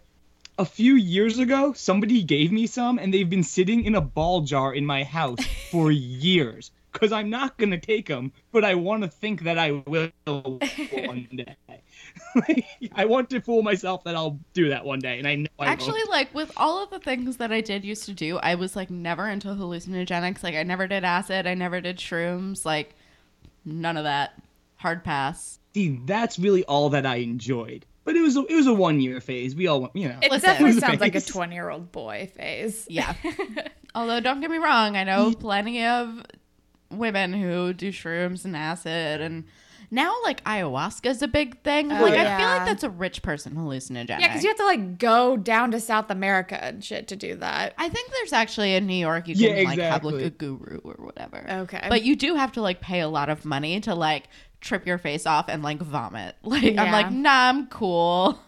[0.58, 4.40] a few years ago somebody gave me some and they've been sitting in a ball
[4.40, 5.38] jar in my house
[5.70, 9.58] for years cuz I'm not going to take them but I want to think that
[9.58, 11.56] I will one day.
[12.94, 15.66] I want to fool myself that I'll do that one day and I know I
[15.66, 16.10] Actually, won't.
[16.10, 18.90] like with all of the things that I did used to do, I was like
[18.90, 20.42] never into hallucinogenics.
[20.42, 22.94] Like I never did acid, I never did shrooms, like
[23.64, 24.40] none of that.
[24.76, 25.58] Hard pass.
[25.74, 27.86] See, that's really all that I enjoyed.
[28.04, 29.56] But it was a, it was a one year phase.
[29.56, 30.18] We all, you know.
[30.22, 30.48] It Listen.
[30.50, 32.86] definitely sounds like a 20 year old boy phase.
[32.88, 33.14] Yeah.
[33.94, 36.22] Although don't get me wrong, I know plenty of
[36.90, 39.44] women who do shrooms and acid and
[39.90, 41.90] now like ayahuasca is a big thing.
[41.92, 44.20] Oh, like I feel like that's a rich person hallucinogenic.
[44.20, 47.36] Yeah, because you have to like go down to South America and shit to do
[47.36, 47.74] that.
[47.78, 50.78] I think there's actually in New York you Yeah, can like have like a guru
[50.84, 51.44] or whatever.
[51.48, 51.86] Okay.
[51.88, 54.24] But you do have to like pay a lot of money to like
[54.60, 56.34] trip your face off and like vomit.
[56.42, 56.82] Like Yeah.
[56.82, 58.38] I'm like, nah, I'm cool.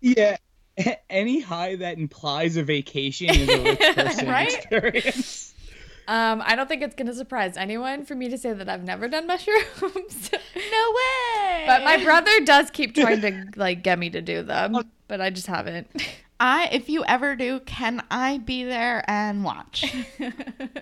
[0.00, 0.36] Yeah.
[1.10, 4.52] Any high that implies a vacation is a rich person Right?
[4.54, 5.51] experience.
[6.08, 9.08] Um, I don't think it's gonna surprise anyone for me to say that I've never
[9.08, 10.30] done mushrooms.
[10.32, 11.64] No way.
[11.66, 14.78] but my brother does keep trying to like get me to do them,
[15.08, 15.88] but I just haven't.
[16.40, 19.94] I if you ever do, can I be there and watch?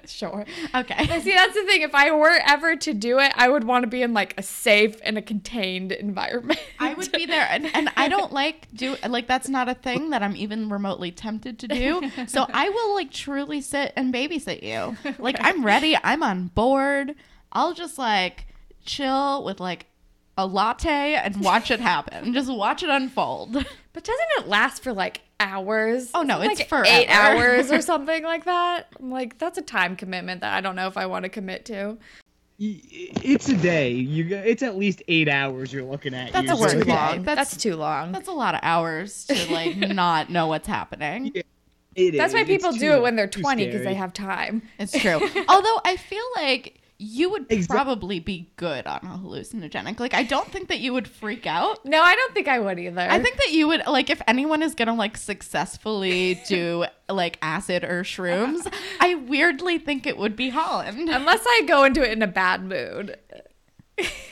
[0.06, 0.44] Sure.
[0.74, 1.20] Okay.
[1.20, 1.82] See, that's the thing.
[1.82, 4.42] If I were ever to do it, I would want to be in like a
[4.42, 6.58] safe and a contained environment.
[6.80, 10.10] I would be there and, and I don't like do like that's not a thing
[10.10, 12.10] that I'm even remotely tempted to do.
[12.26, 14.96] So I will like truly sit and babysit you.
[15.18, 17.14] Like I'm ready, I'm on board.
[17.52, 18.46] I'll just like
[18.84, 19.86] chill with like
[20.40, 22.32] a latte and watch it happen.
[22.34, 23.52] Just watch it unfold.
[23.92, 26.10] But doesn't it last for like hours?
[26.14, 28.86] Oh, no, Isn't it's like eight hours or something like that.
[28.98, 31.64] I'm like, that's a time commitment that I don't know if I want to commit
[31.66, 31.98] to.
[32.58, 33.90] It's a day.
[33.92, 36.32] You go, it's at least eight hours you're looking at.
[36.32, 37.22] That's a work Too long.
[37.22, 38.12] That's- That's, too long.
[38.12, 41.32] That's a lot of hours to like not know what's happening.
[41.94, 44.62] It That's why people It's do too- it when they're 20 because they have time.
[44.78, 45.20] It's true.
[45.48, 49.98] Although I feel like you would Exa- probably be good on a hallucinogenic.
[49.98, 51.84] Like I don't think that you would freak out.
[51.86, 53.00] No, I don't think I would either.
[53.00, 57.84] I think that you would like if anyone is gonna like successfully do like acid
[57.84, 58.70] or shrooms.
[59.00, 61.08] I weirdly think it would be Holland.
[61.08, 63.16] unless I go into it in a bad mood.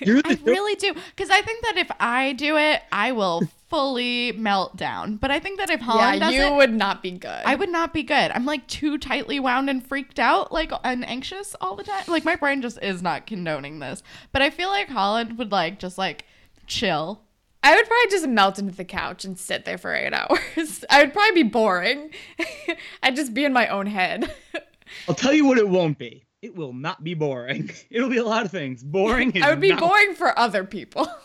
[0.01, 3.43] You're I the really do because I think that if I do it, I will
[3.69, 5.17] fully melt down.
[5.17, 7.43] But I think that if Holland yeah, does you it, would not be good.
[7.45, 8.31] I would not be good.
[8.33, 12.05] I'm like too tightly wound and freaked out, like and anxious all the time.
[12.09, 14.03] Like my brain just is not condoning this.
[14.33, 16.25] But I feel like Holland would like just like
[16.67, 17.23] chill.
[17.63, 20.85] I would probably just melt into the couch and sit there for eight hours.
[20.89, 22.11] I would probably be boring.
[23.03, 24.33] I'd just be in my own head.
[25.09, 26.25] I'll tell you what it won't be.
[26.41, 27.71] It will not be boring.
[27.91, 28.83] It'll be a lot of things.
[28.83, 31.09] Boring I would be not- boring for other people.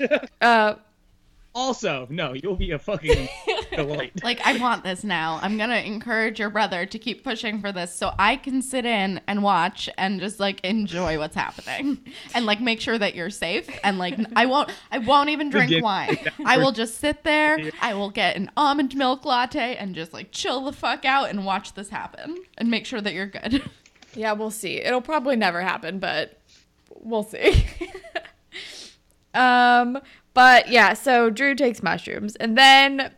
[0.40, 0.74] uh,
[1.54, 3.28] Also, no, you'll be a fucking
[3.86, 4.22] delight.
[4.22, 5.38] Like I want this now.
[5.42, 9.20] I'm gonna encourage your brother to keep pushing for this so I can sit in
[9.26, 11.98] and watch and just like enjoy what's happening
[12.34, 15.82] and like make sure that you're safe and like I won't I won't even drink
[15.82, 16.18] wine.
[16.46, 17.58] I will just sit there.
[17.80, 21.44] I will get an almond milk latte and just like chill the fuck out and
[21.44, 23.62] watch this happen and make sure that you're good.
[24.14, 24.80] yeah, we'll see.
[24.80, 26.40] It'll probably never happen, but
[27.00, 27.66] we'll see.
[29.34, 29.98] um,
[30.32, 33.12] but yeah, so Drew takes mushrooms, and then,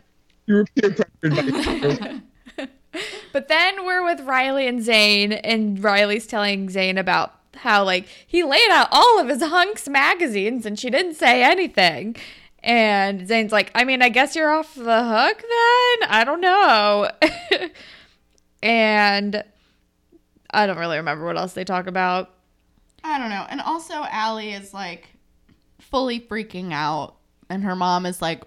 [0.47, 2.23] You were peer pressured
[2.57, 2.67] by
[3.33, 8.45] but then we're with Riley and Zane, and Riley's telling Zane about how like he
[8.45, 12.17] laid out all of his hunks magazines, and she didn't say anything.
[12.63, 16.11] And Zane's like, I mean, I guess you're off the hook then.
[16.11, 17.11] I don't know.
[18.63, 19.45] and
[20.51, 22.31] I don't really remember what else they talk about.
[23.05, 23.47] I don't know.
[23.49, 25.09] And also Alli is like
[25.81, 27.17] fully freaking out
[27.49, 28.43] and her mom is like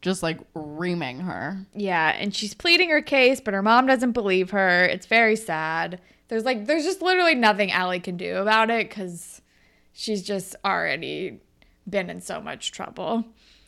[0.00, 1.66] just like reaming her.
[1.74, 4.84] Yeah, and she's pleading her case, but her mom doesn't believe her.
[4.84, 6.00] It's very sad.
[6.28, 9.42] There's like there's just literally nothing Alli can do about it because
[9.92, 11.40] she's just already
[11.88, 13.24] been in so much trouble.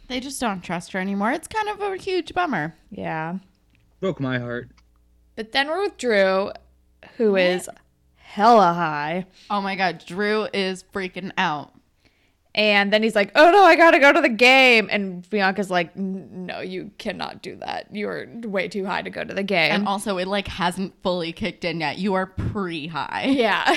[0.09, 1.33] They just don't trust her anymore.
[1.33, 2.75] It's kind of a huge bummer.
[2.91, 3.39] Yeah.
[4.01, 4.71] Broke my heart.
[5.37, 6.51] But then we're with Drew,
[7.17, 7.69] who is
[8.17, 9.27] hella high.
[9.51, 11.74] Oh my god, Drew is freaking out.
[12.57, 15.97] And then he's like, "Oh no, I gotta go to the game." And Bianca's like,
[15.97, 17.89] "No, you cannot do that.
[17.91, 21.33] You're way too high to go to the game." And also it like hasn't fully
[21.33, 21.99] kicked in yet.
[21.99, 23.25] You are pre high.
[23.29, 23.77] Yeah.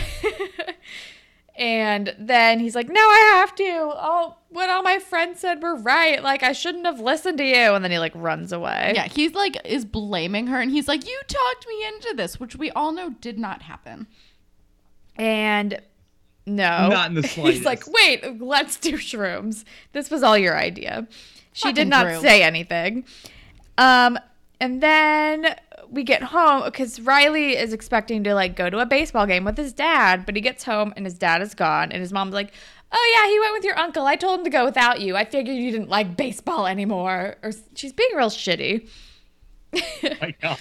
[1.57, 3.63] and then he's like, "No, I have to.
[3.95, 6.21] Oh, what all my friends said were right.
[6.21, 8.91] Like I shouldn't have listened to you." And then he like runs away.
[8.95, 12.55] Yeah, he's like is blaming her and he's like, You talked me into this, which
[12.55, 14.05] we all know did not happen.
[15.15, 15.81] And
[16.47, 19.63] no, Not in the He's like, "Wait, let's do shrooms.
[19.91, 21.07] This was all your idea."
[21.53, 22.19] She Fucking did not Drew.
[22.21, 23.03] say anything.
[23.77, 24.17] Um,
[24.59, 25.55] and then
[25.89, 29.57] we get home because Riley is expecting to like go to a baseball game with
[29.57, 32.53] his dad, but he gets home and his dad is gone, and his mom's like,
[32.91, 34.05] "Oh yeah, he went with your uncle.
[34.05, 35.15] I told him to go without you.
[35.15, 38.87] I figured you didn't like baseball anymore." Or she's being real shitty.
[39.73, 40.55] I know.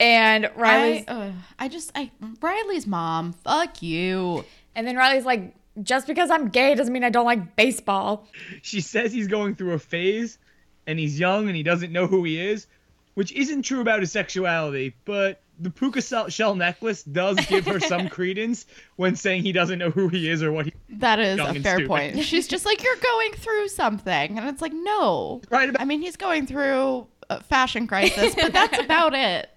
[0.00, 4.44] And Riley's, I, uh, I just I Riley's mom, fuck you.
[4.78, 8.26] And then Riley's like, "Just because I'm gay doesn't mean I don't like baseball."
[8.62, 10.38] She says he's going through a phase
[10.86, 12.66] and he's young and he doesn't know who he is,
[13.14, 17.80] which isn't true about his sexuality, but the puka shell- shell necklace does give her
[17.80, 18.64] some credence
[18.94, 21.78] when saying he doesn't know who he is or what he That is a fair
[21.78, 21.88] stupid.
[21.88, 22.18] point.
[22.24, 24.38] She's just like, You're going through something.
[24.38, 25.40] And it's like, No.
[25.50, 29.50] right about I mean, he's going through a fashion crisis, but that's about it.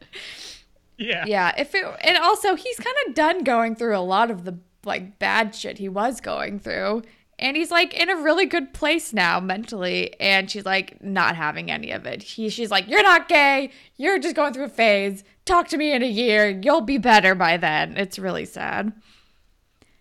[0.98, 1.24] yeah.
[1.28, 4.58] Yeah, if it and also he's kind of done going through a lot of the
[4.86, 7.04] like bad shit he was going through.
[7.40, 11.72] And he's like in a really good place now mentally and she's like not having
[11.72, 12.22] any of it.
[12.22, 13.72] He she's like you're not gay.
[13.98, 15.24] You're just going through a phase.
[15.46, 16.50] Talk to me in a year.
[16.50, 17.98] You'll be better by then.
[17.98, 18.94] It's really sad.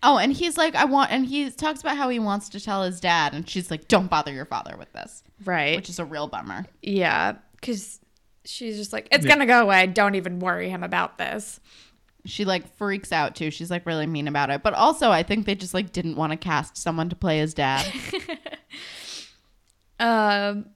[0.03, 2.85] Oh, and he's like, I want, and he talks about how he wants to tell
[2.85, 5.77] his dad, and she's like, don't bother your father with this, Right.
[5.77, 6.65] which is a real bummer.
[6.81, 8.01] yeah, because
[8.47, 9.87] she's just like, it's gonna go away.
[9.89, 11.61] Don't even worry him about this.
[12.27, 13.51] She like freaks out too.
[13.51, 14.63] She's like really mean about it.
[14.63, 17.55] But also, I think they just like didn't want to cast someone to play his
[17.55, 17.91] dad.
[19.99, 20.67] Um,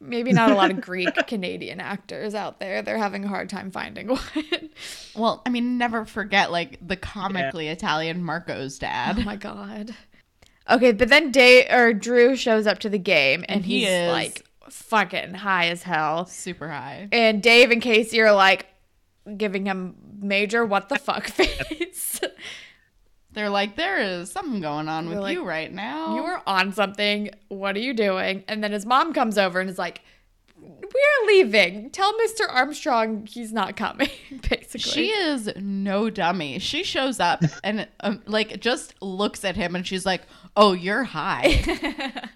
[0.00, 2.82] maybe not a lot of Greek Canadian actors out there.
[2.82, 4.20] They're having a hard time finding one.
[5.14, 9.16] well, I mean, never forget like the comically Italian Marco's dad.
[9.18, 9.94] oh my god.
[10.70, 13.88] Okay, but then Day or Drew shows up to the game and, And he he's
[13.90, 16.24] is- like fucking high as hell.
[16.24, 17.08] Super high.
[17.12, 18.66] And Dave and Casey are like
[19.36, 22.20] giving him major what the fuck face.
[23.32, 26.14] They're like, there is something going on with They're like, you right now.
[26.14, 27.30] you are on something.
[27.48, 28.44] What are you doing?
[28.46, 30.02] And then his mom comes over and is like,
[30.56, 31.90] We're leaving.
[31.90, 32.48] Tell Mr.
[32.48, 34.08] Armstrong he's not coming,
[34.48, 34.78] basically.
[34.78, 36.60] She is no dummy.
[36.60, 40.22] She shows up and um, like just looks at him and she's like,
[40.56, 41.64] "Oh, you're high."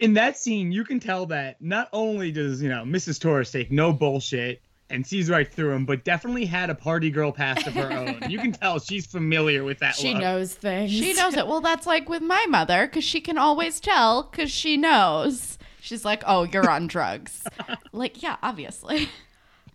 [0.00, 3.18] In that scene, you can tell that not only does, you know, Mrs.
[3.20, 7.30] Torres take no bullshit and sees right through him, but definitely had a party girl
[7.32, 8.30] past of her own.
[8.30, 10.22] You can tell she's familiar with that She look.
[10.22, 10.90] knows things.
[10.90, 11.46] she knows it.
[11.46, 15.58] Well, that's like with my mother because she can always tell because she knows.
[15.80, 17.44] She's like, "Oh, you're on drugs."
[17.92, 19.08] like, yeah, obviously.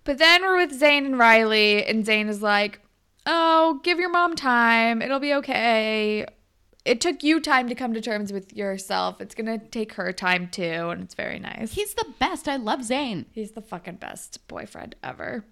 [0.03, 2.80] But then we're with Zane and Riley, and Zane is like,
[3.26, 5.01] Oh, give your mom time.
[5.01, 6.26] It'll be okay.
[6.86, 9.22] It took you time to come to terms with yourself.
[9.22, 11.72] It's going to take her time too, and it's very nice.
[11.74, 12.48] He's the best.
[12.50, 15.46] I love Zane, He's the fucking best boyfriend ever.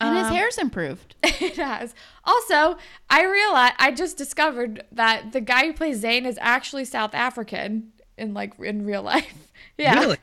[0.00, 1.16] and his Um, hair's improved.
[1.22, 1.94] it has.
[2.24, 2.78] Also,
[3.10, 7.92] I realized I just discovered that the guy who plays Zane is actually South African
[8.16, 9.48] in like in real life.
[9.76, 9.98] Yeah.
[10.00, 10.16] Really?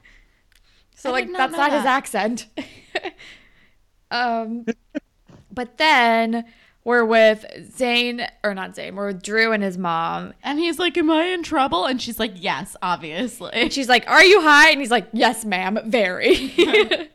[0.95, 2.47] So I like did not that's know not his accent.
[4.11, 4.65] um
[5.51, 6.45] but then
[6.87, 10.33] we're with Zane or not Zane, we're with Drew and his mom.
[10.41, 14.09] And he's like, "Am I in trouble?" And she's like, "Yes, obviously." And she's like,
[14.09, 14.69] Are you high?
[14.69, 16.53] And he's like, Yes, ma'am, very.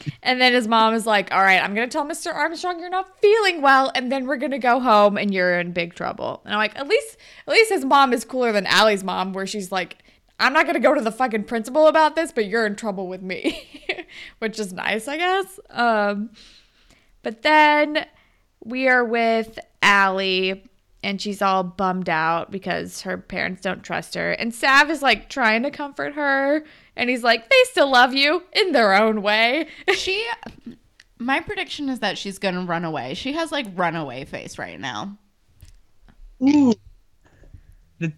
[0.22, 2.34] and then his mom is like, All right, I'm gonna tell Mr.
[2.34, 5.94] Armstrong you're not feeling well, and then we're gonna go home and you're in big
[5.94, 6.42] trouble.
[6.44, 9.46] And I'm like, at least at least his mom is cooler than Alli's mom, where
[9.46, 9.96] she's like,
[10.38, 13.22] I'm not gonna go to the fucking principal about this, but you're in trouble with
[13.22, 14.06] me.
[14.40, 15.58] Which is nice, I guess.
[15.70, 16.32] Um
[17.22, 18.06] but then
[18.64, 20.62] we are with Alli,
[21.02, 24.32] and she's all bummed out because her parents don't trust her.
[24.32, 26.64] And Sav is like trying to comfort her,
[26.96, 29.68] and he's like, they still love you in their own way.
[29.94, 30.26] she
[31.18, 35.18] my prediction is that she's gonna run away she has like runaway face right now
[36.42, 36.72] Ooh.
[37.98, 38.10] The,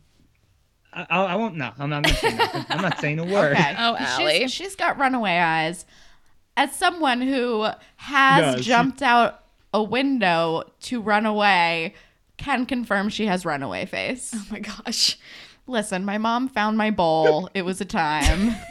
[0.93, 1.57] I, I I won't.
[1.57, 2.39] No, I'm not gonna say.
[2.69, 3.55] I'm not saying a word.
[3.55, 4.49] okay Oh, she's, Alli.
[4.49, 5.85] she's got runaway eyes
[6.57, 7.67] as someone who
[7.97, 8.65] has Does.
[8.67, 9.42] jumped out
[9.73, 11.95] a window to run away
[12.37, 15.19] can confirm she has runaway face Oh my gosh.
[15.67, 18.55] listen my mom found my bowl it was a time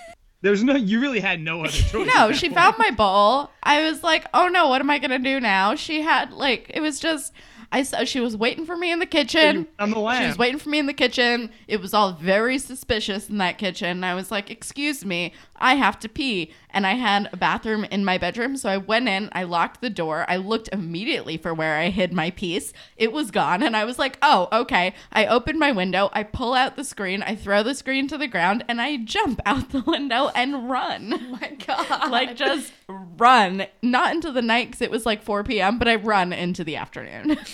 [0.43, 0.75] There's no.
[0.75, 2.09] You really had no other choice.
[2.15, 2.55] no she point.
[2.57, 6.01] found my bowl i was like oh no what am i gonna do now she
[6.01, 7.31] had like it was just
[7.71, 10.57] i saw she was waiting for me in the kitchen on the She was waiting
[10.59, 11.51] for me in the kitchen.
[11.67, 14.03] It was all very suspicious in that kitchen.
[14.03, 15.31] I was like, "Excuse me,
[15.61, 19.09] I have to pee." And I had a bathroom in my bedroom, so I went
[19.09, 20.25] in, I locked the door.
[20.27, 22.71] I looked immediately for where I hid my piece.
[22.97, 26.53] It was gone, and I was like, "Oh, okay." I open my window, I pull
[26.53, 29.83] out the screen, I throw the screen to the ground, and I jump out the
[29.85, 31.13] window and run.
[31.13, 32.11] Oh my god.
[32.11, 35.95] like just run, not into the night because it was like 4 p.m., but I
[35.95, 37.37] run into the afternoon.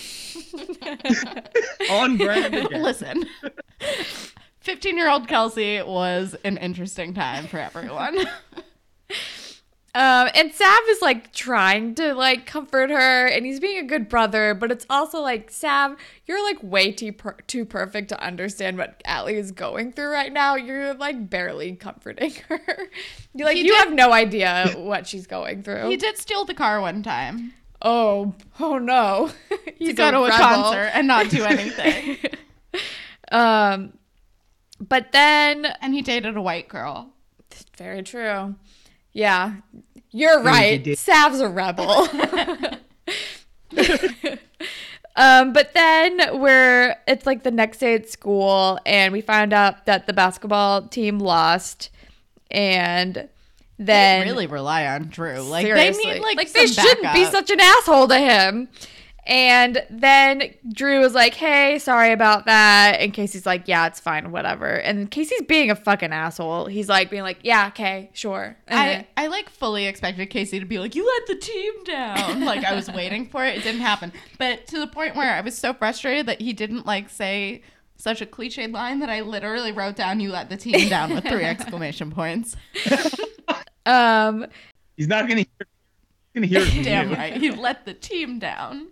[1.90, 2.82] on brand again.
[2.82, 3.26] Listen,
[4.68, 8.18] 15 year old Kelsey was an interesting time for everyone.
[9.96, 14.08] Um, and Sav is like trying to like comfort her, and he's being a good
[14.10, 14.54] brother.
[14.54, 15.96] But it's also like Sav,
[16.28, 20.32] you're like way too per- too perfect to understand what Alli is going through right
[20.32, 20.54] now.
[20.54, 22.62] You're like barely comforting her.
[23.34, 25.90] You're like He you did- have no idea what she's going through.
[25.90, 29.32] he did steal the car one time Oh, oh no.
[29.78, 30.38] He's to go to a rebel.
[30.38, 32.18] concert and not do anything.
[33.32, 33.94] Um,
[34.80, 37.14] but then and he dated a white girl.
[37.78, 38.56] very true.
[39.14, 39.56] Yeah,
[40.12, 40.84] you're right.
[40.84, 40.98] did.
[40.98, 42.08] Sav's a rebel.
[45.16, 49.86] um, but then we're it's like the next day at school, and we find out
[49.86, 51.90] that the basketball team lost,
[52.52, 53.30] and
[53.78, 55.40] then They really rely on Drew.
[55.42, 58.70] Like seriously, they need like, they some shouldn't be such an asshole to him.
[59.28, 62.98] And then Drew was like, hey, sorry about that.
[63.02, 64.66] And Casey's like, yeah, it's fine, whatever.
[64.68, 66.68] And Casey's being a fucking asshole.
[66.68, 68.56] He's like, being like, yeah, okay, sure.
[68.68, 71.84] And then- I, I like fully expected Casey to be like, You let the team
[71.84, 72.46] down.
[72.46, 73.58] like I was waiting for it.
[73.58, 74.14] It didn't happen.
[74.40, 77.64] But to the point where I was so frustrated that he didn't like say
[77.98, 81.26] such a cliched line that I literally wrote down you let the team down with
[81.28, 82.56] three exclamation points.
[83.86, 84.46] um,
[84.96, 85.68] He's not gonna hear.
[86.44, 87.38] He's hear it Damn right.
[87.38, 88.88] He let the team down.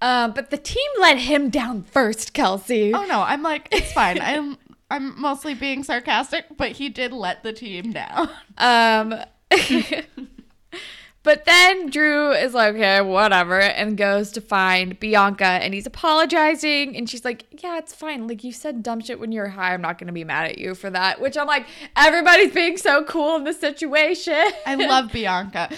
[0.00, 2.92] um, but the team let him down first, Kelsey.
[2.94, 4.20] Oh no, I'm like, it's fine.
[4.20, 4.58] I'm
[4.92, 8.28] I'm mostly being sarcastic, but he did let the team down.
[8.58, 9.14] Um,
[11.22, 16.94] but then Drew is like, okay, whatever, and goes to find Bianca, and he's apologizing,
[16.94, 18.28] and she's like, yeah, it's fine.
[18.28, 19.72] Like you said dumb shit when you were high.
[19.72, 21.22] I'm not gonna be mad at you for that.
[21.22, 21.66] Which I'm like,
[21.96, 24.44] everybody's being so cool in this situation.
[24.66, 25.70] I love Bianca.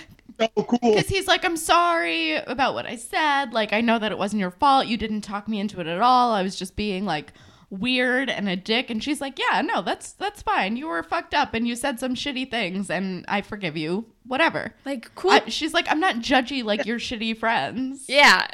[0.56, 0.78] So cool.
[0.82, 3.52] Because he's like, I'm sorry about what I said.
[3.52, 4.86] Like, I know that it wasn't your fault.
[4.86, 6.32] You didn't talk me into it at all.
[6.32, 7.32] I was just being like
[7.70, 8.90] weird and a dick.
[8.90, 10.76] And she's like, Yeah, no, that's that's fine.
[10.76, 14.06] You were fucked up and you said some shitty things, and I forgive you.
[14.26, 14.74] Whatever.
[14.84, 15.32] like cool.
[15.32, 18.04] I, she's like, I'm not judgy like your shitty friends.
[18.08, 18.46] Yeah.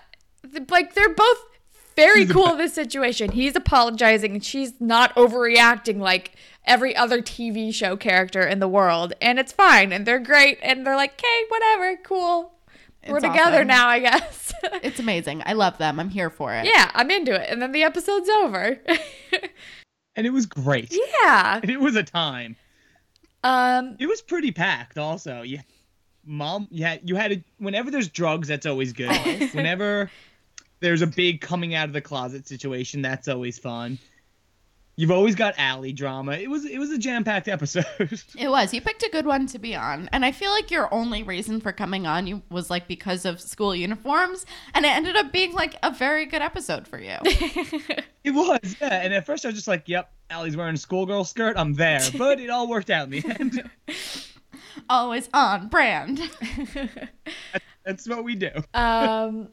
[0.69, 1.39] Like they're both
[1.97, 3.33] very cool in this situation.
[3.33, 6.33] He's apologizing and she's not overreacting like
[6.65, 9.13] every other TV show character in the world.
[9.21, 9.93] And it's fine.
[9.93, 10.59] And they're great.
[10.63, 12.53] And they're like, okay, whatever, cool.
[13.09, 13.67] We're together awesome.
[13.69, 14.53] now, I guess.
[14.83, 15.43] It's amazing.
[15.47, 15.99] I love them.
[15.99, 16.67] I'm here for it.
[16.67, 17.49] yeah, I'm into it.
[17.49, 18.79] And then the episode's over.
[20.17, 20.95] and it was great.
[21.23, 21.61] yeah.
[21.63, 22.57] And it was a time.
[23.43, 24.99] Um, It was pretty packed.
[24.99, 25.63] Also, yeah.
[26.27, 29.11] Mom, you had you had a, whenever there's drugs, that's always good.
[29.55, 30.11] whenever
[30.81, 33.99] there's a big coming out of the closet situation, that's always fun.
[35.01, 36.33] You've always got Alli drama.
[36.33, 37.87] It was it was a jam packed episode.
[38.39, 38.75] It was.
[38.75, 40.11] You picked a good one to be on.
[40.13, 43.41] And I feel like your only reason for coming on you was like because of
[43.41, 44.45] school uniforms.
[44.75, 47.17] And it ended up being like a very good episode for you.
[47.25, 49.01] it was, yeah.
[49.03, 51.57] And at first I was just like, "Yep, Alli's wearing a schoolgirl skirt.
[51.57, 53.71] I'm there." But it all worked out in the end.
[54.91, 56.21] Always on brand.
[57.87, 58.51] That's what we do.
[58.75, 59.49] um,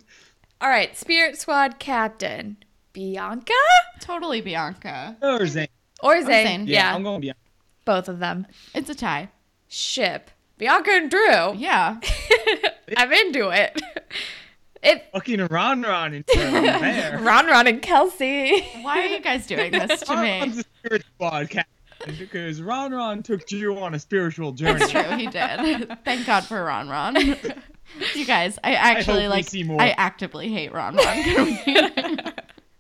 [0.60, 0.98] all right.
[0.98, 2.58] Spirit Squad Captain
[2.98, 3.54] Bianca
[4.00, 5.16] totally Bianca.
[5.22, 5.68] Or Zane.
[6.02, 6.48] or Zane.
[6.48, 6.68] Zane.
[6.68, 7.40] Yeah, Yeah, I'm going Bianca.
[7.86, 8.48] both of them.
[8.74, 9.30] It's a tie.
[9.68, 11.54] Ship Bianca and Drew.
[11.56, 12.00] Yeah.
[12.98, 13.80] I'm into it.
[14.82, 17.20] It Fucking Ron Ron and there.
[17.22, 18.62] Ron Ron and Kelsey.
[18.82, 20.40] Why are you guys doing this to Ron me?
[20.40, 24.82] Ron's a spirit squad captain because Ron Ron took Drew on a spiritual journey.
[24.82, 25.98] It's true, he did.
[26.04, 27.16] Thank God for Ron Ron.
[28.16, 29.80] You guys, I actually we like see more.
[29.80, 32.34] I actively hate Ron Ron.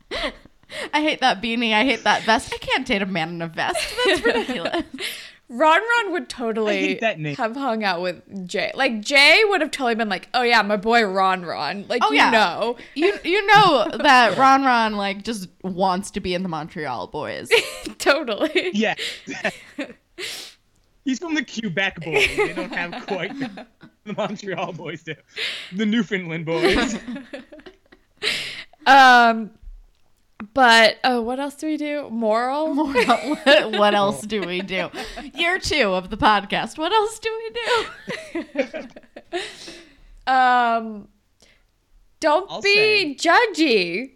[0.10, 0.32] Can we-
[0.94, 1.74] I hate that beanie.
[1.74, 2.54] I hate that vest.
[2.54, 3.80] I can't date a man in a vest.
[4.06, 4.84] That's ridiculous.
[5.50, 7.34] Ron Ron would totally hate that name.
[7.38, 8.70] have hung out with Jay.
[8.76, 12.12] Like Jay would have totally been like, "Oh yeah, my boy Ron Ron." Like Oh,
[12.12, 12.32] you yeah.
[12.32, 17.08] know, You you know that Ron Ron like just wants to be in the Montreal
[17.08, 17.50] boys.
[17.98, 18.72] totally.
[18.74, 18.96] Yeah.
[21.06, 22.28] He's from the Quebec boys.
[22.36, 23.66] They don't have quite the,
[24.04, 25.16] the Montreal boys do.
[25.72, 26.98] The Newfoundland boys.
[28.86, 29.52] Um,
[30.54, 32.10] but oh, what else do we do?
[32.10, 32.76] Moral.
[32.76, 34.90] what, what else do we do?
[35.34, 36.78] Year two of the podcast.
[36.78, 39.42] What else do we do?
[40.32, 41.08] Um,
[42.20, 44.12] don't I'll be judgy.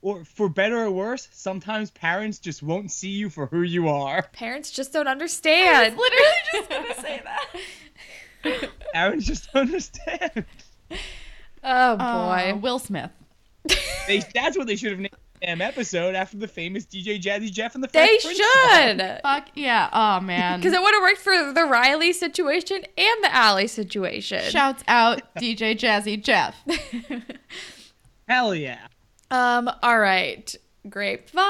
[0.00, 4.22] or for better or worse, sometimes parents just won't see you for who you are.
[4.32, 5.96] Parents just don't I understand.
[5.96, 8.70] was literally just gonna say that.
[8.94, 10.44] Parents just don't understand.
[11.62, 12.58] Oh Uh, boy.
[12.60, 13.10] Will Smith.
[14.08, 17.52] They, that's what they should have named the damn episode after the famous DJ Jazzy
[17.52, 18.98] Jeff and the they Fresh Prince song.
[18.98, 19.20] should.
[19.22, 19.88] Fuck yeah.
[19.92, 20.58] Oh man.
[20.58, 24.42] Because it would have worked for the Riley situation and the Alli situation.
[24.50, 26.56] Shouts out DJ Jazzy Jeff.
[28.28, 28.86] Hell yeah.
[29.30, 30.54] Um, all right.
[30.88, 31.46] Grapevine.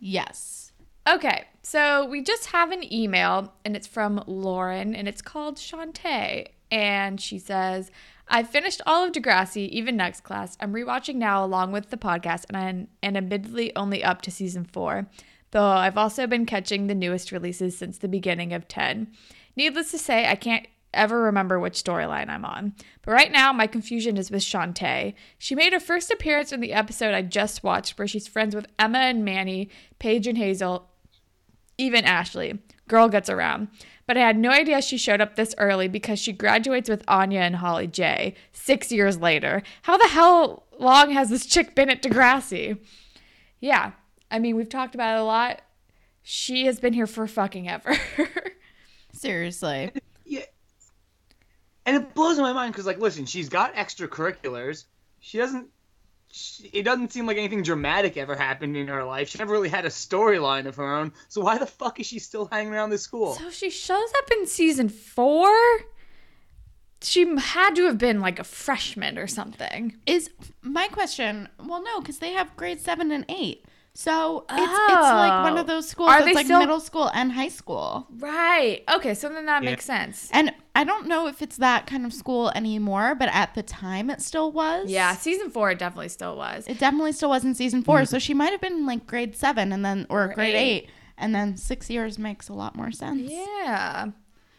[0.00, 0.72] Yes.
[1.08, 6.48] Okay, so we just have an email and it's from Lauren and it's called Chantay.
[6.70, 7.90] And she says,
[8.30, 10.56] I finished all of Degrassi, even next class.
[10.60, 14.64] I'm rewatching now along with the podcast and I'm and admittedly only up to season
[14.64, 15.08] four,
[15.50, 19.08] though I've also been catching the newest releases since the beginning of 10.
[19.56, 22.74] Needless to say, I can't ever remember which storyline I'm on.
[23.02, 25.14] But right now, my confusion is with Chantay.
[25.38, 28.66] She made her first appearance in the episode I just watched where she's friends with
[28.78, 30.88] Emma and Manny, Paige and Hazel,
[31.76, 32.58] even Ashley.
[32.88, 33.68] Girl gets around.
[34.08, 37.40] But I had no idea she showed up this early because she graduates with Anya
[37.40, 39.62] and Holly J six years later.
[39.82, 42.78] How the hell long has this chick been at Degrassi?
[43.60, 43.92] Yeah,
[44.30, 45.60] I mean, we've talked about it a lot.
[46.22, 47.94] She has been here for fucking ever.
[49.12, 49.90] Seriously.
[50.24, 50.44] Yeah.
[51.84, 54.86] and it blows my mind because like, listen, she's got extracurriculars.
[55.20, 55.68] She doesn't.
[56.30, 59.28] She, it doesn't seem like anything dramatic ever happened in her life.
[59.28, 61.12] She never really had a storyline of her own.
[61.28, 63.34] So why the fuck is she still hanging around this school?
[63.34, 65.50] So she shows up in season four.
[67.00, 69.96] She had to have been like a freshman or something.
[70.04, 70.30] Is
[70.62, 71.48] my question?
[71.64, 73.64] Well, no, because they have grade seven and eight.
[73.98, 75.74] So it's it's like one of oh.
[75.74, 78.06] those schools Are that's they like still- middle school and high school.
[78.20, 78.84] Right.
[78.94, 79.70] Okay, so then that Yeah.
[79.70, 80.30] makes sense.
[80.32, 84.08] And I don't know if it's that kind of school anymore, but at the time
[84.08, 84.88] it still was.
[84.88, 86.68] Yeah, season four it definitely still was.
[86.68, 88.02] It definitely still was in season four.
[88.02, 88.06] Mm.
[88.06, 90.84] So she might have been like grade seven and then or, Or grade eight.
[90.84, 90.90] eight.
[91.16, 93.28] And then six years makes a lot more sense.
[93.28, 94.12] Yeah.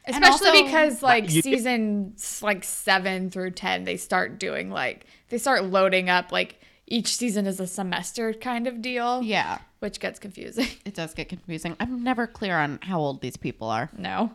[0.06, 5.38] Especially also- because like You- season like 7 through 10 they start doing like they
[5.38, 6.60] start loading up like
[6.90, 9.60] each season is a semester kind of deal, Yeah.
[9.80, 10.68] which gets confusing.
[10.86, 11.76] It does get confusing.
[11.80, 13.90] I'm never clear on how old these people are.
[13.98, 14.32] no.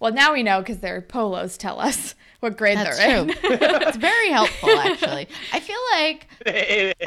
[0.00, 3.32] Well, now we know cuz their polos tell us what grade That's they're true.
[3.32, 3.38] in.
[3.44, 5.28] it's very helpful actually.
[5.50, 6.26] I feel like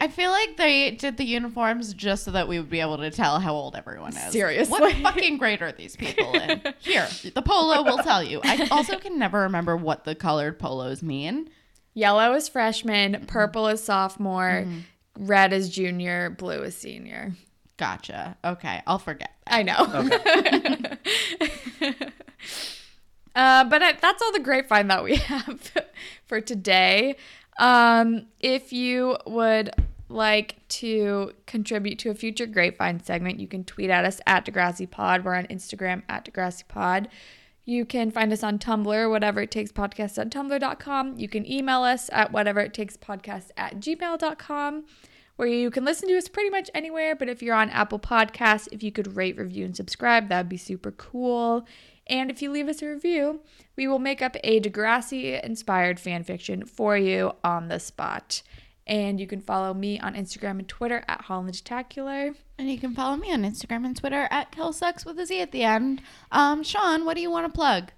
[0.01, 3.11] I feel like they did the uniforms just so that we would be able to
[3.11, 4.31] tell how old everyone is.
[4.31, 4.79] Seriously.
[4.79, 6.61] What fucking grade are these people in?
[6.79, 8.41] Here, the polo will tell you.
[8.43, 11.49] I also can never remember what the colored polos mean.
[11.97, 15.25] Yellow is freshman, purple is sophomore, Mm-hmm.
[15.25, 17.33] red is junior, blue is senior.
[17.77, 18.37] Gotcha.
[18.45, 19.31] Okay, I'll forget.
[19.47, 19.77] I know.
[23.35, 25.71] uh, but I, that's all the grapevine that we have
[26.27, 27.15] for today.
[27.57, 29.71] Um, if you would
[30.09, 34.87] like to contribute to a future grapevine segment, you can tweet at us at Degrassi
[34.89, 35.23] Pod.
[35.25, 37.09] We're on Instagram at Degrassi Pod.
[37.67, 41.17] You can find us on Tumblr, whatever it takes podcast at tumblr.com.
[41.17, 44.85] You can email us at whatever it takes podcast at gmail.com
[45.35, 47.13] where you can listen to us pretty much anywhere.
[47.13, 50.49] But if you're on Apple Podcasts, if you could rate, review, and subscribe, that would
[50.49, 51.67] be super cool.
[52.07, 53.41] And if you leave us a review,
[53.75, 58.43] we will make up a Degrassi inspired fan fiction for you on the spot.
[58.87, 62.33] And you can follow me on Instagram and Twitter at Hollandtacular.
[62.57, 65.51] And you can follow me on Instagram and Twitter at KelSucks with a Z at
[65.51, 66.01] the end.
[66.31, 67.91] Um, Sean, what do you want to plug?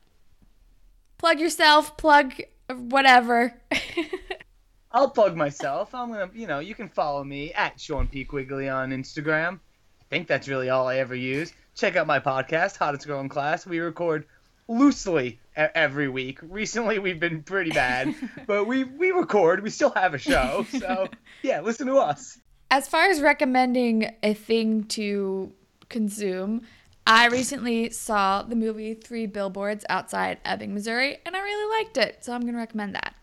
[1.19, 2.33] Plug yourself, plug
[2.69, 3.53] whatever.
[4.91, 5.93] I'll plug myself.
[5.93, 9.59] I'm gonna, you know, you can follow me at Sean P Quigley on Instagram.
[10.01, 11.53] I think that's really all I ever use.
[11.75, 13.67] Check out my podcast, Hottest Girl in Class.
[13.67, 14.25] We record
[14.69, 16.39] loosely every week.
[16.41, 18.15] Recently, we've been pretty bad,
[18.47, 19.63] but we we record.
[19.63, 21.09] We still have a show, so
[21.41, 22.39] yeah, listen to us.
[22.71, 25.51] As far as recommending a thing to
[25.89, 26.61] consume,
[27.07, 32.23] I recently saw the movie Three Billboards Outside Ebbing, Missouri, and I really liked it.
[32.23, 33.15] So I'm going to recommend that.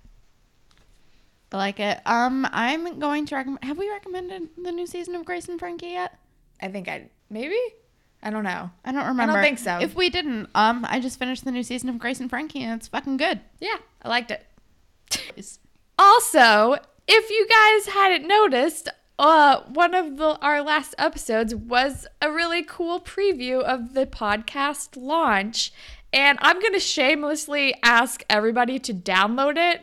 [1.52, 2.01] I like it.
[2.05, 3.64] Um, I'm going to recommend.
[3.64, 6.18] Have we recommended the new season of Grace and Frankie yet?
[6.60, 7.59] I think I maybe
[8.23, 8.71] I don't know.
[8.85, 9.33] I don't remember.
[9.33, 9.79] I don't think so.
[9.81, 12.79] If we didn't, um, I just finished the new season of Grace and Frankie, and
[12.79, 13.41] it's fucking good.
[13.61, 14.45] Yeah, I liked it.
[15.99, 16.77] Also,
[17.07, 18.89] if you guys hadn't noticed,
[19.19, 24.97] uh, one of the our last episodes was a really cool preview of the podcast
[24.97, 25.73] launch,
[26.13, 29.83] and I'm gonna shamelessly ask everybody to download it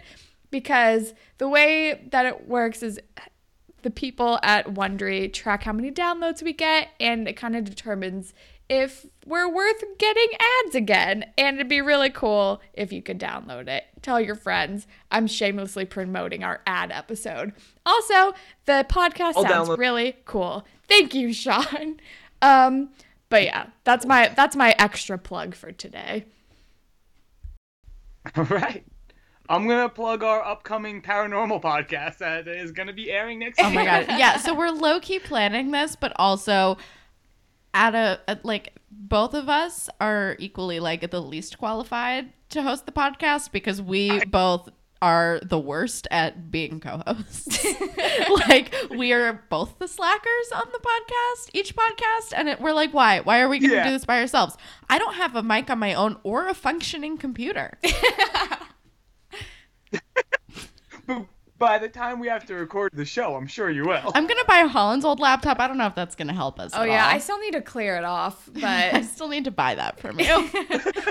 [0.52, 3.00] because the way that it works is
[3.84, 8.34] the people at Wondery track how many downloads we get, and it kind of determines
[8.70, 10.28] if we're worth getting
[10.66, 11.26] ads again.
[11.38, 13.84] And it'd be really cool if you could download it.
[14.02, 14.88] Tell your friends.
[15.12, 17.54] I'm shamelessly promoting our ad episode.
[17.86, 18.34] Also,
[18.66, 20.66] the podcast I'll sounds download- really cool.
[20.88, 22.00] Thank you, Sean.
[22.42, 22.90] Um,
[23.30, 26.26] but yeah, that's my that's my extra plug for today.
[28.36, 28.84] All right.
[29.50, 33.60] I'm gonna plug our upcoming paranormal podcast that is gonna be airing next.
[33.62, 34.38] oh my god, yeah.
[34.38, 36.78] So we're low key planning this, but also
[37.74, 42.86] at a at like both of us are equally like the least qualified to host
[42.86, 44.70] the podcast because we both
[45.02, 47.66] are the worst at being co-hosts.
[48.48, 52.94] like we are both the slackers on the podcast, each podcast, and it, we're like,
[52.94, 53.20] why?
[53.20, 53.84] Why are we going to Yeah.
[53.84, 54.56] do this by ourselves?
[54.90, 57.78] I don't have a mic on my own or a functioning computer.
[61.06, 61.26] But
[61.58, 64.12] by the time we have to record the show, I'm sure you will.
[64.14, 65.60] I'm gonna buy Holland's old laptop.
[65.60, 66.72] I don't know if that's gonna help us.
[66.74, 67.12] Oh at yeah, all.
[67.12, 70.20] I still need to clear it off, but I still need to buy that from
[70.20, 70.26] you.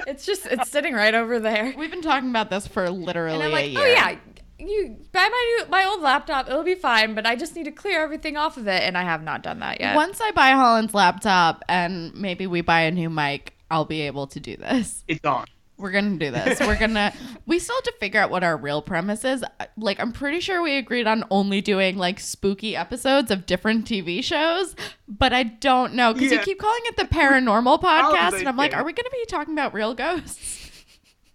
[0.06, 1.72] it's just it's sitting right over there.
[1.76, 3.80] We've been talking about this for literally And I'm a oh, year.
[3.80, 4.16] oh yeah,
[4.58, 7.72] you buy my new my old laptop, it'll be fine, but I just need to
[7.72, 9.96] clear everything off of it, and I have not done that yet.
[9.96, 14.26] Once I buy Holland's laptop and maybe we buy a new mic, I'll be able
[14.28, 15.04] to do this.
[15.08, 15.46] It's on.
[15.82, 16.60] We're gonna do this.
[16.60, 17.12] We're gonna.
[17.46, 19.44] we still have to figure out what our real premise is.
[19.76, 24.22] Like, I'm pretty sure we agreed on only doing like spooky episodes of different TV
[24.22, 24.76] shows,
[25.08, 28.76] but I don't know because you keep calling it the paranormal podcast, and I'm like,
[28.76, 30.84] are we gonna be talking about real ghosts?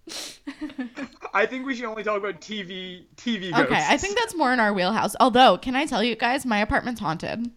[1.34, 3.66] I think we should only talk about TV TV ghosts.
[3.66, 5.14] Okay, I think that's more in our wheelhouse.
[5.20, 7.52] Although, can I tell you guys, my apartment's haunted.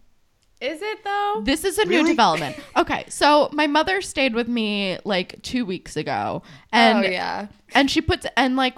[0.61, 1.41] Is it though?
[1.43, 2.55] This is a new development.
[2.77, 7.47] Okay, so my mother stayed with me like two weeks ago, oh, and oh yeah.
[7.73, 8.75] and she puts and like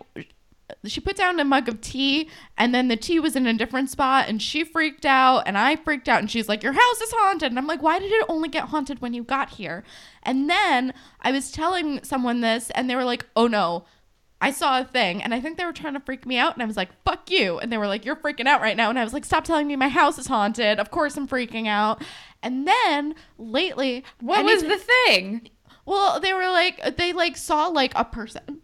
[0.85, 3.89] she put down a mug of tea and then the tea was in a different
[3.89, 7.11] spot and she freaked out and I freaked out and she's like your house is
[7.11, 9.83] haunted and I'm like why did it only get haunted when you got here
[10.23, 13.85] and then I was telling someone this and they were like oh no
[14.43, 16.61] I saw a thing and I think they were trying to freak me out and
[16.61, 18.99] I was like fuck you and they were like you're freaking out right now and
[18.99, 22.01] I was like stop telling me my house is haunted of course I'm freaking out
[22.41, 25.49] and then lately What I was to- the thing?
[25.85, 28.61] well they were like they like saw like a person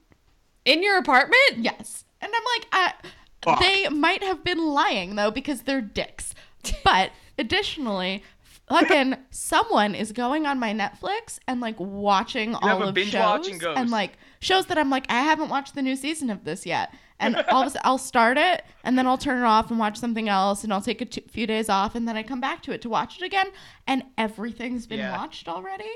[0.65, 1.57] In your apartment?
[1.57, 2.05] Yes.
[2.21, 3.09] And I'm like, uh,
[3.41, 3.59] Fuck.
[3.61, 6.35] they might have been lying though because they're dicks.
[6.83, 8.23] But additionally,
[8.67, 13.89] fucking someone is going on my Netflix and like watching all of binge shows and
[13.89, 16.93] like shows that I'm like I haven't watched the new season of this yet.
[17.21, 19.77] And all of a sudden I'll start it and then I'll turn it off and
[19.79, 22.39] watch something else and I'll take a t- few days off and then I come
[22.39, 23.47] back to it to watch it again
[23.87, 25.17] and everything's been Yeah.
[25.17, 25.89] watched already.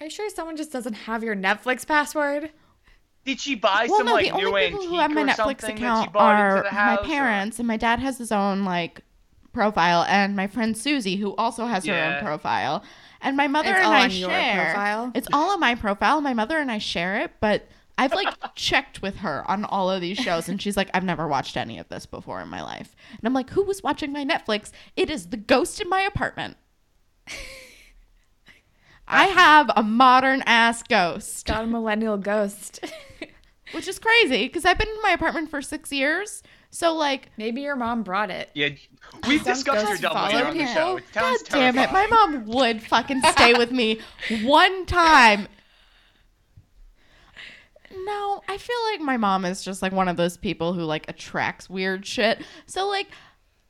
[0.00, 2.50] Are you sure someone just doesn't have your Netflix password?
[3.24, 5.36] Did she buy well, some no, like the only people antique who have my Netflix
[5.36, 8.64] something that she account are my house, or- parents, and my dad has his own
[8.64, 9.02] like
[9.52, 12.82] profile, and my friend Susie, who also has her own profile.
[13.20, 14.64] And my mother It's and all I on your share.
[14.64, 15.12] profile?
[15.14, 16.20] It's all on my profile.
[16.20, 20.00] My mother and I share it, but I've like checked with her on all of
[20.00, 22.96] these shows, and she's like, "I've never watched any of this before in my life."
[23.10, 24.70] And I'm like, "Who was watching my Netflix?
[24.96, 26.56] It is the ghost in my apartment."
[29.06, 31.46] I have a modern ass ghost.
[31.46, 32.84] Got a millennial ghost.
[33.72, 36.42] which is crazy because I've been in my apartment for six years.
[36.70, 38.50] So like, Maybe your mom brought it.
[38.54, 38.70] Yeah,
[39.28, 40.74] we've discussed your ghosts double follow on the people.
[40.74, 40.96] show.
[40.96, 44.00] It god sounds damn it, my mom would fucking stay with me
[44.42, 45.48] one time.
[48.04, 51.08] No, I feel like my mom is just like one of those people who like
[51.08, 52.42] attracts weird shit.
[52.66, 53.08] So like.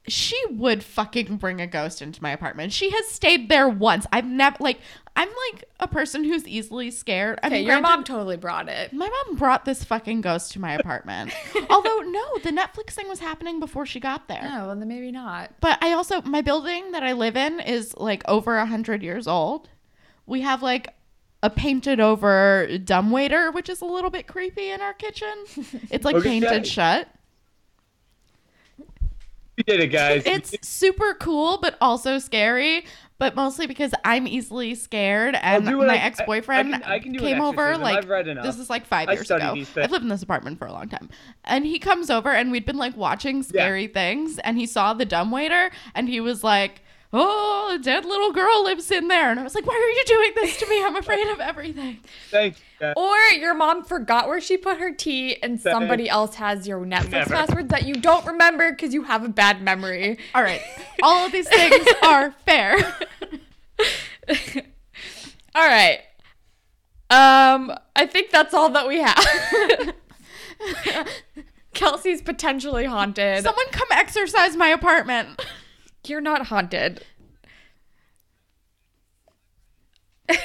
[0.08, 2.72] She would fucking bring a ghost into my apartment.
[2.72, 4.04] She has stayed there once.
[4.10, 4.80] I've never like
[5.14, 7.38] I'm like a person who's easily scared.
[7.40, 8.92] I Okay, mean, your granted- mom totally brought it.
[8.92, 11.32] My mom brought this fucking ghost to my apartment.
[11.70, 14.42] Although no, the Netflix thing was happening before she got there.
[14.42, 15.52] No, well then maybe not.
[15.60, 19.28] But I also my building that I live in is like over a hundred years
[19.28, 19.68] old.
[20.26, 20.88] We have like
[21.42, 25.32] a painted over dumbwaiter, which is a little bit creepy in our kitchen.
[25.90, 26.28] It's like Okay.
[26.40, 27.08] painted shut.
[29.58, 30.22] You did it, guys.
[30.24, 32.86] It's super cool, but also scary.
[33.18, 36.98] But mostly because I'm easily scared, and my I- I- ex boyfriend I can- I
[36.98, 37.76] can came over.
[37.76, 38.44] Like I've read enough.
[38.44, 39.54] this is like five I years ago.
[39.76, 41.08] I've lived in this apartment for a long time,
[41.44, 45.04] and he comes over, and we'd been like watching scary things, and he saw the
[45.04, 46.82] dumbwaiter, and he was like.
[47.14, 49.30] Oh, a dead little girl lives in there.
[49.30, 50.82] And I was like, why are you doing this to me?
[50.82, 51.98] I'm afraid of everything.
[52.30, 52.58] Thanks.
[52.80, 52.94] guys.
[52.96, 57.10] Or your mom forgot where she put her tea and somebody else has your Netflix
[57.10, 57.30] Never.
[57.34, 60.18] password that you don't remember because you have a bad memory.
[60.34, 60.62] All right.
[61.02, 62.76] All of these things are fair.
[65.54, 66.00] All right.
[67.10, 69.22] Um, I think that's all that we have.
[71.74, 73.42] Kelsey's potentially haunted.
[73.42, 75.38] Someone come exercise my apartment.
[76.06, 77.04] You're not haunted.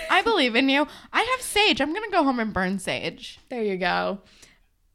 [0.09, 0.87] I believe in you.
[1.13, 1.81] I have sage.
[1.81, 3.39] I'm gonna go home and burn sage.
[3.49, 4.19] There you go.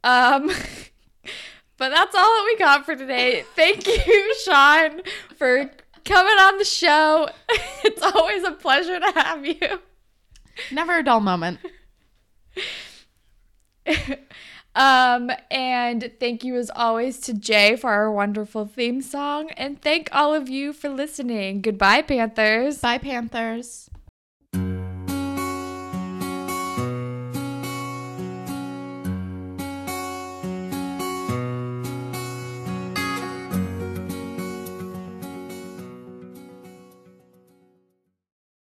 [0.03, 0.47] Um,
[1.77, 3.43] but that's all that we got for today.
[3.55, 5.01] Thank you, Sean,
[5.37, 5.71] for
[6.05, 7.29] coming on the show.
[7.85, 9.81] It's always a pleasure to have you.
[10.71, 11.59] Never a dull moment.
[14.75, 19.51] Um, and thank you as always to Jay for our wonderful theme song.
[19.51, 21.61] And thank all of you for listening.
[21.61, 22.79] Goodbye, Panthers.
[22.79, 23.89] Bye, Panthers.